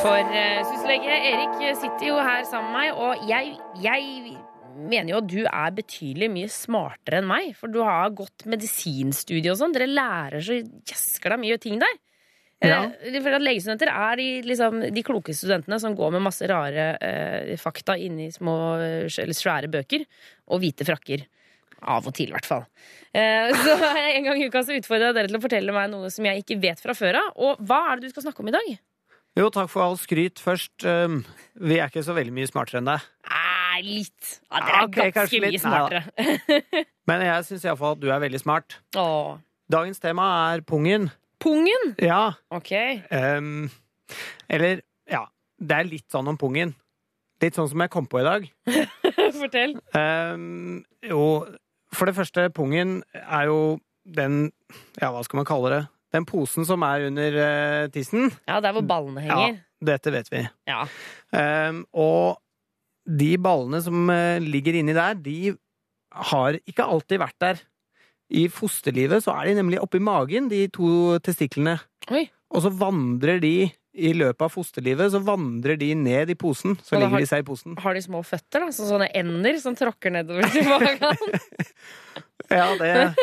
[0.02, 4.36] For uh, syslege Erik sitter jo her sammen med meg, og jeg, jeg
[4.76, 7.56] mener jo at du er betydelig mye smartere enn meg.
[7.56, 9.72] For du har gått medisinstudie og sånn.
[9.80, 12.02] Dere lærer så jæskla mye ting der.
[12.62, 12.84] Ja.
[13.24, 17.54] For at Legestudenter er de, liksom, de kloke studentene som går med masse rare eh,
[17.58, 20.06] fakta inni små eller svære bøker
[20.52, 21.26] og hvite frakker.
[21.82, 22.68] Av og til, i hvert fall.
[23.18, 23.74] Eh, så
[24.14, 26.44] En gang i uka så utfordrer jeg dere til å fortelle meg noe som jeg
[26.44, 27.32] ikke vet fra før av.
[27.42, 28.72] Og hva er det du skal snakke om i dag?
[29.40, 30.84] Jo, takk for all skryt først.
[30.84, 31.22] Um,
[31.56, 33.06] vi er ikke så veldig mye smartere enn deg.
[33.32, 34.34] Nei, litt.
[34.52, 35.54] Ja, dere er okay, ganske mye.
[35.56, 36.84] Nei smartere.
[37.10, 38.78] Men jeg syns iallfall at du er veldig smart.
[39.00, 39.40] Åh.
[39.72, 41.08] Dagens tema er pungen.
[41.42, 41.94] Pungen?
[42.02, 42.34] Ja.
[42.54, 42.72] Ok.
[43.10, 43.70] Um,
[44.52, 45.26] eller, ja.
[45.62, 46.74] Det er litt sånn om pungen.
[47.42, 48.46] Litt sånn som jeg kom på i dag.
[49.42, 49.76] Fortell.
[49.98, 51.24] Um, jo,
[51.94, 54.48] for det første, pungen er jo den
[54.98, 55.82] Ja, hva skal man kalle det?
[56.12, 58.32] Den posen som er under uh, tissen.
[58.50, 59.58] Ja, der hvor ballene henger.
[59.58, 60.42] Ja, dette vet vi.
[60.70, 60.84] Ja.
[61.32, 62.42] Um, og
[63.08, 65.54] de ballene som uh, ligger inni der, de
[66.32, 67.62] har ikke alltid vært der.
[68.32, 71.78] I fosterlivet så er de nemlig oppi magen, de to testiklene.
[72.12, 72.26] Oi.
[72.52, 73.54] Og så vandrer de
[73.92, 76.78] i løpet av fosterlivet, så vandrer de ned i posen.
[76.80, 77.76] Så ligger har- de seg i posen.
[77.84, 78.68] Har de små føtter, da?
[78.72, 81.02] Så sånne ender som tråkker nedover til magen?
[82.52, 83.16] Ja, det,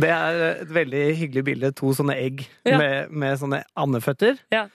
[0.00, 1.72] det er et veldig hyggelig bilde.
[1.76, 2.78] To sånne egg Ja.
[2.80, 4.38] med, med sånne andeføtter.
[4.54, 4.66] Ja.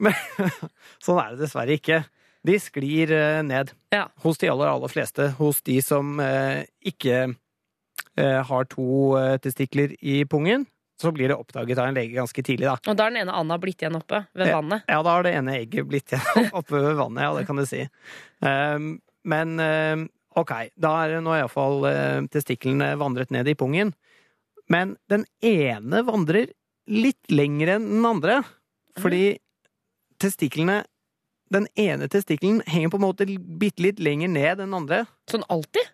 [0.00, 0.12] Men
[1.04, 2.02] sånn er det dessverre ikke.
[2.44, 3.72] De sklir eh, ned.
[3.92, 4.06] Ja.
[4.24, 5.30] Hos de aller, aller fleste.
[5.38, 7.30] Hos de som eh, ikke
[8.46, 10.66] har to eh, testikler i pungen,
[11.00, 12.76] så blir det oppdaget av en lege ganske tidlig, da.
[12.90, 14.84] Og da har den ene anda blitt igjen oppe ved vannet.
[14.90, 17.64] Ja, da har det ene egget blitt igjen oppe ved vannet, ja, det kan du
[17.68, 17.86] si.
[18.44, 18.90] Ehm,
[19.24, 20.06] men ehm,
[20.36, 23.94] ok, da er nå iallfall uh, testiklene vandret ned i pungen.
[24.70, 26.52] Men den ene vandrer
[26.90, 28.42] litt lenger enn den andre,
[29.00, 29.38] fordi
[30.20, 30.84] testiklene
[31.50, 33.24] Den ene testikkelen henger på en måte
[33.58, 35.00] bitte litt lenger ned enn den andre.
[35.26, 35.88] Sånn alltid?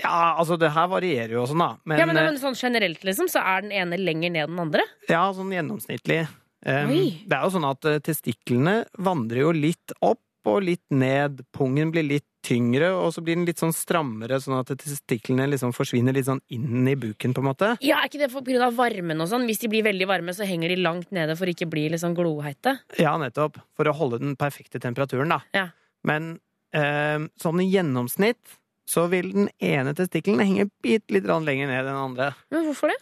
[0.00, 1.70] Ja, altså det her varierer jo og sånn, da.
[1.84, 4.54] Men, ja, men, eh, men sånn generelt, liksom, så er den ene lenger ned enn
[4.56, 4.86] den andre?
[5.10, 6.24] Ja, sånn gjennomsnittlig.
[6.62, 6.92] Um,
[7.26, 11.42] det er jo sånn at eh, testiklene vandrer jo litt opp og litt ned.
[11.54, 15.74] Pungen blir litt tyngre, og så blir den litt sånn strammere, sånn at testiklene liksom
[15.74, 17.68] forsvinner litt sånn inn i buken, på en måte.
[17.84, 19.46] Ja, Er ikke det på grunn av varmen og sånn?
[19.46, 22.16] Hvis de blir veldig varme, så henger de langt nede for ikke å bli liksom
[22.18, 22.78] gloheite?
[22.98, 23.60] Ja, nettopp.
[23.78, 25.42] For å holde den perfekte temperaturen, da.
[25.54, 25.68] Ja.
[26.08, 26.34] Men
[26.74, 28.58] um, sånn i gjennomsnitt
[28.88, 32.30] så vil den ene testikkelen henge bitte litt lenger ned enn den andre.
[32.50, 32.98] Men hvorfor det?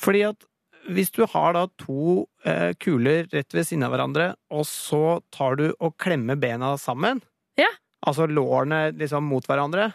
[0.00, 0.46] Fordi at
[0.90, 5.56] hvis du har da to eh, kuler rett ved siden av hverandre, og så tar
[5.56, 7.22] du og klemmer bena sammen,
[7.56, 7.70] Ja.
[8.06, 9.92] altså lårene liksom mot hverandre,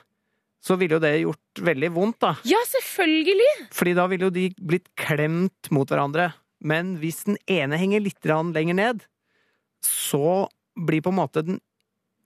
[0.59, 2.33] så ville jo det gjort veldig vondt, da.
[2.43, 3.69] Ja, selvfølgelig!
[3.71, 6.33] Fordi da ville jo de blitt klemt mot hverandre.
[6.59, 9.05] Men hvis den ene henger litt lenger ned,
[9.85, 11.61] så blir på en måte den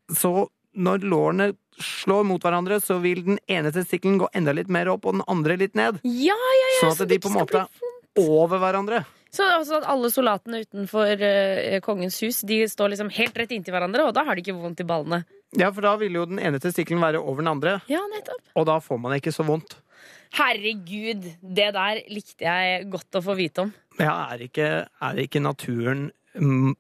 [0.10, 4.92] Så når lårene slår mot hverandre, så vil den ene testikkelen gå enda litt mer
[4.94, 6.00] opp, og den andre litt ned.
[6.04, 6.80] Ja, ja, ja!
[6.84, 9.04] Sånn at de på en måte er over hverandre.
[9.34, 13.74] Så altså at alle soldatene utenfor uh, kongens hus De står liksom helt rett inntil
[13.74, 15.24] hverandre, og da har de ikke vondt i ballene.
[15.58, 18.44] Ja, for da vil jo den ene testikkelen være over den andre, Ja, nettopp.
[18.58, 19.80] og da får man ikke så vondt.
[20.34, 23.74] Herregud, det der likte jeg godt å få vite om.
[24.02, 26.72] Ja, er ikke, er ikke naturen mm,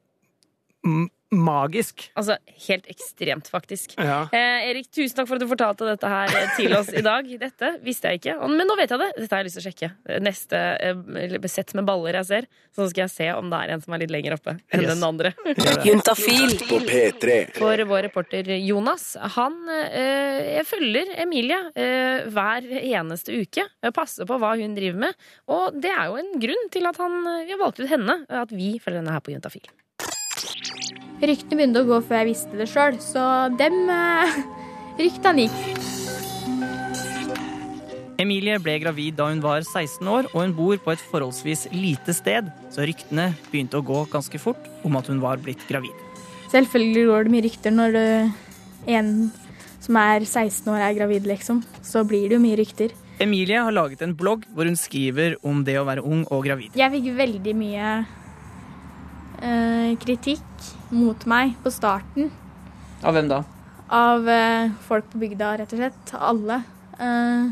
[0.89, 2.05] m magisk?
[2.19, 3.95] Altså, helt ekstremt, faktisk.
[3.97, 4.23] Ja.
[4.34, 7.27] Eh, Erik, tusen takk for at du fortalte dette her eh, til oss i dag.
[7.43, 9.09] Dette visste jeg ikke, men nå vet jeg det.
[9.19, 9.89] Dette har jeg lyst til å sjekke.
[10.23, 13.84] Neste eh, sett med baller jeg ser, så skal jeg se om det er en
[13.84, 14.93] som er litt lenger oppe enn Yes.
[14.93, 15.34] den andre.
[15.88, 17.38] Juntafil På P3.
[17.57, 23.65] For vår reporter Jonas, han eh, jeg følger Emilie eh, hver eneste uke.
[23.84, 25.23] Jeg passer på hva hun driver med.
[25.53, 28.19] Og det er jo en grunn til at han, eh, vi har valgt ut henne,
[28.29, 29.71] at vi følger henne her på Juntafil.
[31.24, 34.39] Ryktene begynte å gå før jeg visste det sjøl, så dem eh,
[35.03, 35.59] ryktene gikk.
[38.19, 42.15] Emilie ble gravid da hun var 16 år, og hun bor på et forholdsvis lite
[42.15, 45.95] sted, så ryktene begynte å gå ganske fort om at hun var blitt gravid.
[46.51, 47.97] Selvfølgelig går det mye rykter når
[48.93, 49.13] en
[49.84, 51.63] som er 16 år er gravid, liksom.
[51.84, 52.93] Så blir det jo mye rykter.
[53.24, 56.76] Emilie har laget en blogg hvor hun skriver om det å være ung og gravid.
[56.80, 57.89] Jeg fikk veldig mye
[59.44, 62.32] eh, kritikk mot meg på starten
[63.04, 63.41] Av hvem da?
[63.94, 66.14] av eh, folk på bygda, rett og slett.
[66.18, 66.56] Alle.
[66.98, 67.50] Eh,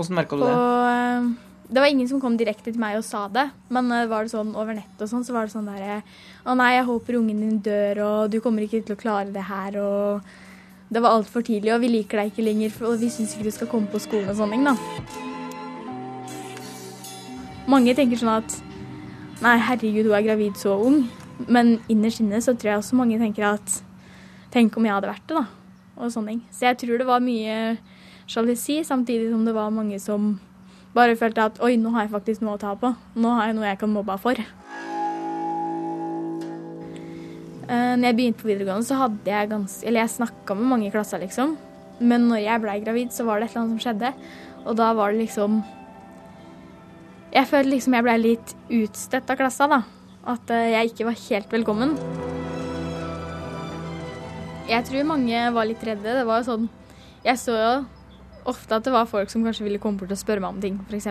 [0.00, 0.54] Åssen merka du Og det?
[0.56, 4.24] eh, det var ingen som kom direkte til meg og sa det, men eh, var
[4.24, 5.98] det sånn over nett og sånn, så var det sånn derre
[6.46, 9.44] Å nei, jeg håper ungen din dør, og du kommer ikke til å klare det
[9.50, 10.22] her, og
[10.90, 13.54] det var altfor tidlig, og vi liker deg ikke lenger, og vi syns ikke du
[13.54, 14.74] skal komme på skolen og sånne ting, da.
[17.70, 18.56] Mange tenker sånn at
[19.40, 21.04] Nei, herregud, hun er gravid så ung.
[21.48, 23.78] Men innerst inne så tror jeg også mange tenker at
[24.50, 25.44] Tenk om jeg hadde vært det, da.
[26.02, 26.40] Og sånne ting.
[26.50, 27.76] Så jeg tror det var mye
[28.26, 30.32] sjalusi, samtidig som det var mange som
[30.90, 32.90] bare følte at oi, nå har jeg faktisk noe å ta på.
[33.14, 34.42] Nå har jeg noe jeg kan mobbe for.
[37.70, 40.88] Eh, når jeg begynte på videregående, så hadde jeg ganske Eller jeg snakka med mange
[40.88, 41.54] i klassa, liksom.
[42.00, 44.10] Men når jeg blei gravid, så var det et eller annet som skjedde.
[44.66, 45.62] Og da var det liksom
[47.30, 49.80] Jeg følte liksom jeg ble litt utstøtt av klassa, da.
[50.32, 51.94] At eh, jeg ikke var helt velkommen.
[54.70, 56.16] Jeg tror mange var litt redde.
[56.20, 56.66] Det var jo sånn
[57.22, 57.70] Jeg så jo
[58.50, 60.78] ofte at det var folk som kanskje ville komme bort og spørre meg om ting,
[60.88, 61.10] f.eks.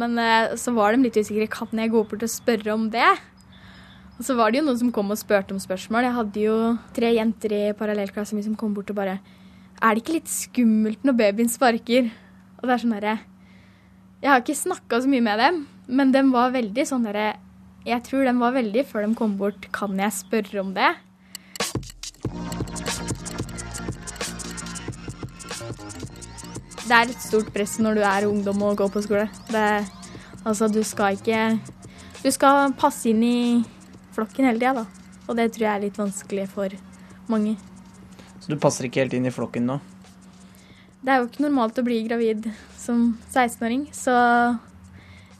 [0.00, 1.50] Men eh, så var de litt usikre.
[1.52, 3.10] Kan jeg gå bort og spørre om det?
[4.16, 6.06] Og så var det jo noen som kom og spurte om spørsmål.
[6.08, 6.56] Jeg hadde jo
[6.96, 9.18] tre jenter i parallellklassen min som kom bort og bare
[9.80, 12.08] Er det ikke litt skummelt når babyen sparker?
[12.60, 13.20] Og det er sånn derre
[14.20, 17.38] Jeg har ikke snakka så mye med dem, men den var veldig sånn derre
[17.88, 20.90] Jeg tror de var veldig før de kom bort Kan jeg spørre om det?
[26.84, 29.28] Det er et stort press når du er ungdom og går på skole.
[29.48, 29.64] Det,
[30.44, 31.56] altså, du skal ikke
[32.20, 33.38] Du skal passe inn i
[34.12, 34.84] flokken hele tida, da.
[35.30, 36.74] Og det tror jeg er litt vanskelig for
[37.30, 37.54] mange.
[38.42, 39.78] Så du passer ikke helt inn i flokken nå?
[41.00, 44.14] Det er jo ikke normalt å bli gravid som 16-åring, så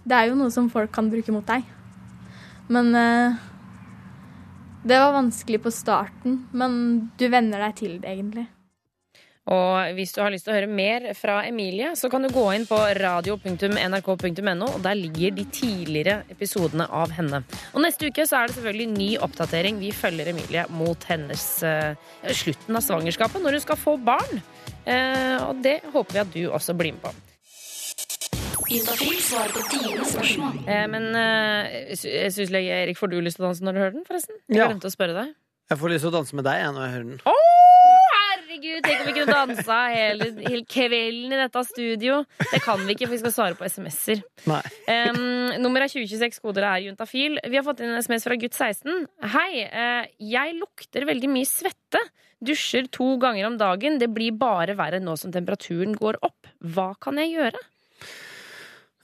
[0.09, 1.67] det er jo noe som folk kan bruke mot deg.
[2.73, 3.37] Men eh,
[4.89, 6.73] det var vanskelig på starten, men
[7.21, 8.47] du venner deg til det, egentlig.
[9.51, 12.44] Og hvis du har lyst til å høre mer fra Emilie, så kan du gå
[12.55, 17.42] inn på radio.nrk.no, og der ligger de tidligere episodene av henne.
[17.74, 19.80] Og neste uke så er det selvfølgelig ny oppdatering.
[19.82, 21.98] Vi følger Emilie mot hennes uh,
[22.30, 24.38] slutten av svangerskapet, når hun skal få barn.
[24.86, 27.12] Uh, og det håper vi at du også blir med på.
[30.70, 31.66] Eh, men uh,
[31.98, 34.36] sy- syslege Erik, får du lyst til å danse når du hører den, forresten?
[34.46, 34.68] Jeg Ja.
[34.70, 35.34] glemte å spørre deg.
[35.70, 37.20] Jeg får lyst til å danse med deg jeg, når jeg hører den.
[37.26, 37.34] Å,
[38.51, 38.82] herregud!
[38.84, 42.20] Tenk om vi kunne dansa hele, hele kvelden i dette studio.
[42.51, 44.22] Det kan vi ikke, for vi skal svare på SMS-er.
[44.46, 47.38] Um, nummer er 2026, koder er juntafil.
[47.46, 49.07] Vi har fått inn en SMS fra gutt 16.
[49.36, 52.03] Hei, uh, jeg lukter veldig mye svette.
[52.40, 54.01] Dusjer to ganger om dagen.
[54.01, 56.51] Det blir bare verre nå som temperaturen går opp.
[56.74, 57.64] Hva kan jeg gjøre?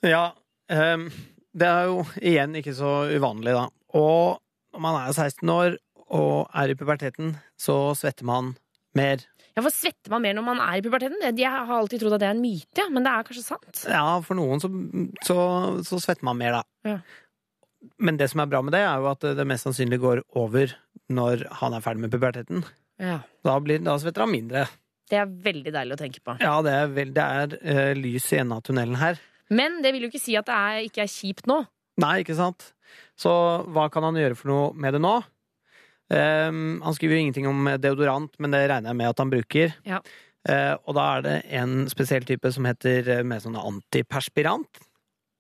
[0.07, 0.27] Ja,
[0.73, 1.09] um,
[1.57, 3.69] det er jo igjen ikke så uvanlig, da.
[3.97, 4.41] Og
[4.75, 8.55] når man er 16 år og er i puberteten, så svetter man
[8.97, 9.23] mer.
[9.57, 11.23] Ja, for Svetter man mer når man er i puberteten?
[11.41, 13.85] Jeg har alltid trodd at det er en myte, ja, men det er kanskje sant?
[13.89, 14.69] Ja, for noen så,
[15.25, 15.37] så,
[15.87, 16.91] så svetter man mer, da.
[16.91, 16.99] Ja.
[18.03, 20.75] Men det som er bra med det, er jo at det mest sannsynlig går over
[21.09, 22.67] når han er ferdig med puberteten.
[23.01, 23.23] Ja.
[23.47, 24.67] Da, blir, da svetter han mindre.
[25.09, 26.37] Det er veldig deilig å tenke på.
[26.43, 29.21] Ja, det er, veld, det er uh, lys i enden av tunnelen her.
[29.55, 31.63] Men det vil jo ikke si at det er, ikke er kjipt nå.
[32.03, 32.73] Nei, ikke sant?
[33.17, 33.33] Så
[33.73, 35.15] hva kan han gjøre for noe med det nå?
[36.15, 39.77] Ehm, han skriver jo ingenting om deodorant, men det regner jeg med at han bruker.
[39.89, 40.03] Ja.
[40.47, 44.79] Uh, og da er det en spesiell type som heter eh, med sånn antiperspirant.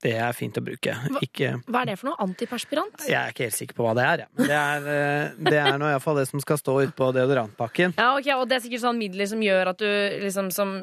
[0.02, 0.92] Det er fint å bruke.
[1.22, 2.18] Ikke Hva er det for noe?
[2.24, 3.04] Antiperspirant?
[3.06, 4.26] Jeg er ikke helt sikker på hva det er, Ja.
[4.40, 7.94] Det er, uh, det er nå iallfall det som skal stå utpå deodorantpakken.
[7.94, 9.86] Ja, okay, Og det er sikkert sånn midler som gjør at du
[10.26, 10.74] liksom Som,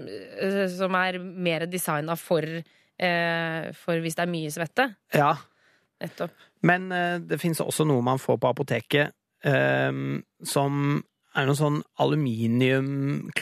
[0.72, 4.88] som er mer designa for, uh, for hvis det er mye svette.
[5.20, 5.34] Ja.
[6.00, 6.32] Nettopp.
[6.64, 6.88] Men
[7.28, 9.12] det fins også noe man får på apoteket
[9.44, 11.04] som
[11.36, 11.82] er noe sånn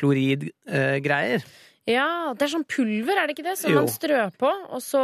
[0.02, 1.43] aluminiumklorid-greier.
[1.89, 3.56] Ja, det er sånn pulver, er det ikke det?
[3.58, 3.80] Som Jo.
[3.82, 4.49] man strør på.
[4.70, 5.02] Og så,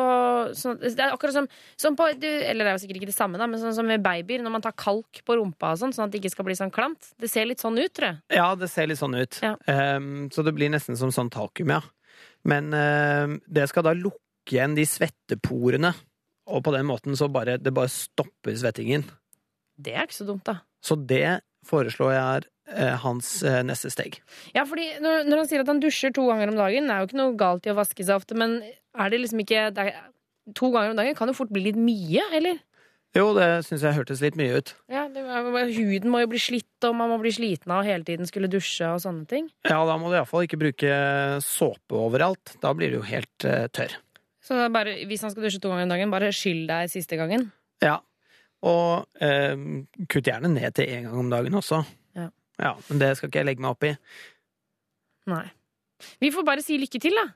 [0.56, 3.16] så det er akkurat som, som på du, Eller det er jo sikkert ikke det
[3.18, 5.93] samme, da, men sånn som med babyer, når man tar kalk på rumpa og sånn,
[5.95, 7.10] sånn at det ikke skal bli sånn klamt.
[7.20, 8.18] Det ser litt sånn ut, tror jeg.
[8.38, 9.39] ja, det ser litt sånn ut.
[9.41, 9.56] Ja.
[9.98, 11.82] Um, så det blir nesten som sånn talkum, ja.
[12.48, 14.22] Men um, det skal da lukke
[14.54, 15.91] igjen de svetteporene.
[16.48, 19.04] Og på den måten så bare det bare stopper svettingen.
[19.76, 20.62] Det er ikke så dumt, da.
[20.84, 24.19] Så det foreslår jeg er eh, hans eh, neste steg.
[24.55, 27.03] Ja, fordi når, når han sier at han dusjer to ganger om dagen, det er
[27.03, 29.89] jo ikke noe galt i å vaske seg ofte, men er det liksom ikke det
[29.89, 30.05] er,
[30.55, 32.61] To ganger om dagen kan jo fort bli litt mye, eller?
[33.17, 34.73] Jo, det syns jeg hørtes litt mye ut.
[34.91, 35.23] Ja, det,
[35.75, 38.49] Huden må jo bli slitt, og man må bli sliten av å hele tiden skulle
[38.51, 39.47] dusje og sånne ting.
[39.67, 40.97] Ja, da må du iallfall ikke bruke
[41.43, 42.57] såpe overalt.
[42.63, 43.95] Da blir du jo helt uh, tørr.
[44.47, 47.49] Så bare, hvis han skal dusje to ganger om dagen, bare skyll deg siste gangen.
[47.84, 47.97] Ja.
[48.66, 49.53] Og eh,
[50.10, 51.84] kutt gjerne ned til én gang om dagen også.
[52.18, 52.30] Ja.
[52.62, 52.74] ja.
[52.89, 53.93] Men det skal ikke jeg legge meg opp i.
[55.30, 55.45] Nei.
[56.22, 57.28] Vi får bare si lykke til, da.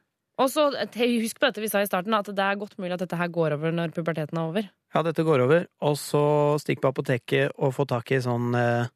[0.42, 2.96] Og så eh, husk på dette vi sa i starten, at det er godt mulig
[2.96, 4.72] at dette her går over når puberteten er over.
[4.96, 5.68] Ja, dette går over.
[5.86, 6.24] Og så
[6.64, 8.90] stikk på apoteket og få tak i sånn eh,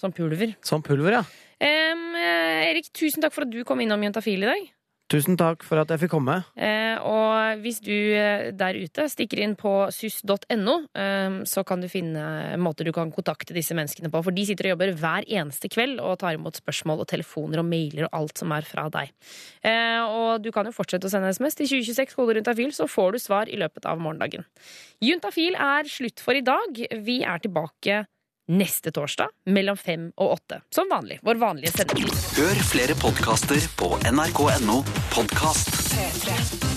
[0.00, 0.54] Sånn pulver.
[0.64, 1.24] Sånn pulver, ja.
[1.60, 4.70] Eh, Erik, tusen takk for at du kom innom Juntafil i dag.
[5.10, 6.36] Tusen takk for at jeg fikk komme.
[6.54, 11.88] Eh, og hvis du eh, der ute stikker inn på sus.no, eh, så kan du
[11.90, 12.22] finne
[12.62, 14.20] måter du kan kontakte disse menneskene på.
[14.22, 17.66] For de sitter og jobber hver eneste kveld og tar imot spørsmål og telefoner og
[17.66, 19.10] mailer og alt som er fra deg.
[19.66, 23.16] Eh, og du kan jo fortsette å sende SMS til 2026 kode juntafil, så får
[23.16, 24.46] du svar i løpet av morgendagen.
[25.02, 26.84] Juntafil er slutt for i dag.
[27.02, 28.04] Vi er tilbake
[28.50, 30.60] neste torsdag mellom fem og åtte.
[30.74, 31.20] Som vanlig.
[31.26, 32.10] Vår vanlige sendetid.
[32.38, 34.82] Hør flere podkaster på nrk.no
[35.14, 35.72] podkast.
[35.94, 36.69] P3.